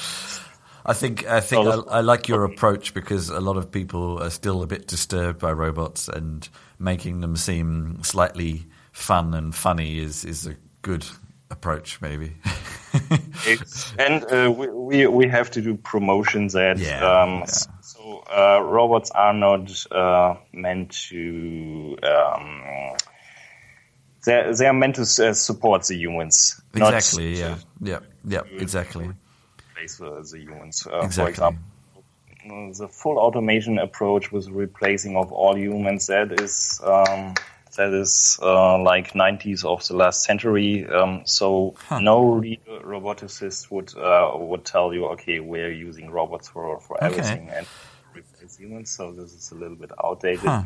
I 0.86 0.94
think 0.94 1.26
I 1.26 1.40
think 1.40 1.66
I, 1.66 1.98
I, 1.98 2.00
like 2.00 2.28
your 2.28 2.44
approach 2.44 2.94
because 2.94 3.28
a 3.28 3.40
lot 3.40 3.58
of 3.58 3.70
people 3.70 4.22
are 4.22 4.30
still 4.30 4.62
a 4.62 4.66
bit 4.66 4.86
disturbed 4.86 5.38
by 5.38 5.52
robots, 5.52 6.08
and 6.08 6.48
making 6.78 7.20
them 7.20 7.36
seem 7.36 8.02
slightly 8.02 8.66
fun 8.92 9.34
and 9.34 9.54
funny 9.54 9.98
is 9.98 10.24
is 10.24 10.46
a 10.46 10.56
good 10.82 11.04
approach, 11.50 12.00
maybe. 12.00 12.34
and 13.98 14.24
uh, 14.32 14.50
we, 14.50 14.68
we, 14.68 15.06
we 15.06 15.28
have 15.28 15.50
to 15.52 15.60
do 15.60 15.76
promotions 15.76 16.54
that 16.54 16.78
yeah, 16.78 17.04
um, 17.04 17.40
yeah. 17.40 17.44
so 17.46 18.24
uh, 18.30 18.60
robots 18.62 19.10
are 19.10 19.34
not 19.34 19.86
uh, 19.92 20.36
meant 20.52 20.90
to 20.90 21.96
um, 22.02 22.96
they 24.24 24.52
they 24.56 24.66
are 24.66 24.72
meant 24.72 24.96
to 24.96 25.02
uh, 25.02 25.32
support 25.32 25.84
the 25.84 25.96
humans. 25.96 26.60
Exactly. 26.74 27.38
yeah. 27.38 27.56
Yeah. 27.80 28.00
Yeah. 28.24 28.42
Exactly. 28.50 29.10
Replace 29.70 29.96
the 29.96 30.38
humans. 30.38 30.86
Uh, 30.86 31.00
exactly. 31.00 31.14
For 31.14 31.28
example, 31.30 31.62
the 32.78 32.88
full 32.88 33.18
automation 33.18 33.78
approach 33.78 34.32
with 34.32 34.48
replacing 34.48 35.16
of 35.16 35.32
all 35.32 35.56
humans 35.56 36.06
that 36.06 36.40
is. 36.40 36.80
Um, 36.84 37.34
that 37.78 37.94
is 37.94 38.38
uh, 38.42 38.76
like 38.82 39.12
90s 39.12 39.64
of 39.64 39.86
the 39.86 39.94
last 39.94 40.24
century. 40.24 40.86
Um, 40.86 41.22
so 41.24 41.74
huh. 41.88 42.00
no 42.00 42.32
real 42.32 42.58
roboticist 42.84 43.70
would 43.70 43.96
uh, 43.96 44.32
would 44.36 44.64
tell 44.64 44.92
you, 44.92 45.06
okay, 45.06 45.40
we're 45.40 45.72
using 45.72 46.10
robots 46.10 46.48
for 46.48 46.80
for 46.80 47.02
everything 47.02 47.48
and 47.50 47.66
replace 48.14 48.56
humans. 48.56 48.90
So 48.90 49.12
this 49.12 49.32
is 49.32 49.52
a 49.52 49.54
little 49.54 49.76
bit 49.76 49.92
outdated. 50.04 50.44
Huh. 50.44 50.64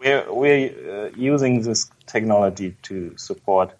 We're 0.00 0.32
we're 0.32 1.06
uh, 1.06 1.10
using 1.14 1.62
this 1.62 1.90
technology 2.06 2.76
to 2.82 3.16
support 3.16 3.74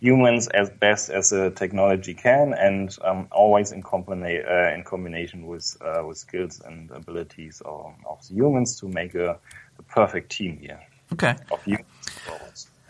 humans 0.00 0.46
as 0.48 0.70
best 0.70 1.10
as 1.10 1.30
the 1.30 1.50
technology 1.50 2.14
can, 2.14 2.54
and 2.54 2.96
um, 3.02 3.26
always 3.32 3.72
in, 3.72 3.82
combina- 3.82 4.48
uh, 4.48 4.74
in 4.74 4.84
combination 4.84 5.46
with 5.46 5.76
uh, 5.80 6.02
with 6.06 6.18
skills 6.18 6.60
and 6.64 6.90
abilities 6.92 7.60
of, 7.64 7.94
of 8.08 8.18
the 8.28 8.34
humans 8.34 8.78
to 8.80 8.88
make 8.88 9.14
a, 9.16 9.30
a 9.78 9.82
perfect 9.88 10.30
team 10.30 10.58
here. 10.58 10.80
Okay. 11.12 11.36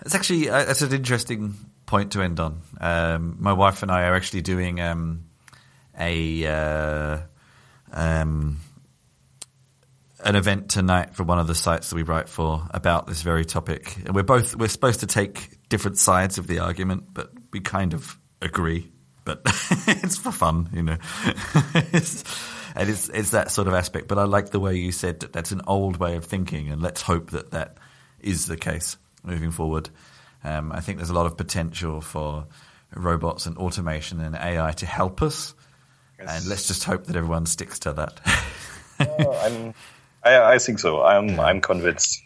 It's 0.02 0.14
actually 0.14 0.48
uh, 0.48 0.64
that's 0.64 0.82
an 0.82 0.92
interesting 0.92 1.54
point 1.86 2.12
to 2.12 2.22
end 2.22 2.40
on. 2.40 2.62
Um, 2.80 3.36
my 3.38 3.52
wife 3.52 3.82
and 3.82 3.90
I 3.90 4.04
are 4.04 4.14
actually 4.14 4.42
doing 4.42 4.80
um, 4.80 5.24
a 5.98 6.46
uh, 6.46 7.18
um, 7.92 8.60
an 10.20 10.36
event 10.36 10.70
tonight 10.70 11.14
for 11.14 11.22
one 11.22 11.38
of 11.38 11.46
the 11.46 11.54
sites 11.54 11.90
that 11.90 11.96
we 11.96 12.02
write 12.02 12.28
for 12.28 12.66
about 12.70 13.06
this 13.06 13.22
very 13.22 13.44
topic. 13.44 13.96
And 14.04 14.14
we're 14.14 14.22
both 14.22 14.56
we're 14.56 14.68
supposed 14.68 15.00
to 15.00 15.06
take 15.06 15.68
different 15.68 15.98
sides 15.98 16.38
of 16.38 16.46
the 16.46 16.60
argument, 16.60 17.04
but 17.12 17.30
we 17.52 17.60
kind 17.60 17.94
of 17.94 18.18
agree. 18.40 18.90
but 19.24 19.40
it's 19.44 20.16
for 20.16 20.32
fun, 20.32 20.68
you 20.72 20.82
know. 20.82 20.96
it's, 21.74 22.24
and 22.76 22.88
it's 22.90 23.08
it's 23.08 23.30
that 23.30 23.50
sort 23.50 23.68
of 23.68 23.74
aspect. 23.74 24.08
But 24.08 24.18
I 24.18 24.24
like 24.24 24.50
the 24.50 24.60
way 24.60 24.76
you 24.76 24.92
said 24.92 25.20
that 25.20 25.32
that's 25.32 25.52
an 25.52 25.62
old 25.66 25.96
way 25.98 26.16
of 26.16 26.24
thinking, 26.24 26.68
and 26.70 26.82
let's 26.82 27.02
hope 27.02 27.30
that 27.30 27.52
that 27.52 27.78
is 28.24 28.46
the 28.46 28.56
case 28.56 28.96
moving 29.22 29.50
forward. 29.50 29.90
Um, 30.42 30.72
I 30.72 30.80
think 30.80 30.98
there's 30.98 31.10
a 31.10 31.14
lot 31.14 31.26
of 31.26 31.36
potential 31.36 32.00
for 32.00 32.46
robots 32.94 33.46
and 33.46 33.56
automation 33.56 34.20
and 34.20 34.34
AI 34.34 34.72
to 34.72 34.86
help 34.86 35.22
us, 35.22 35.54
yes. 36.18 36.28
and 36.28 36.48
let's 36.48 36.66
just 36.66 36.84
hope 36.84 37.04
that 37.04 37.16
everyone 37.16 37.46
sticks 37.46 37.78
to 37.80 37.92
that. 37.92 38.20
I'm, 38.98 39.74
I, 40.22 40.54
I, 40.54 40.58
think 40.58 40.78
so. 40.78 41.02
I'm, 41.02 41.38
I'm 41.40 41.60
convinced. 41.60 42.22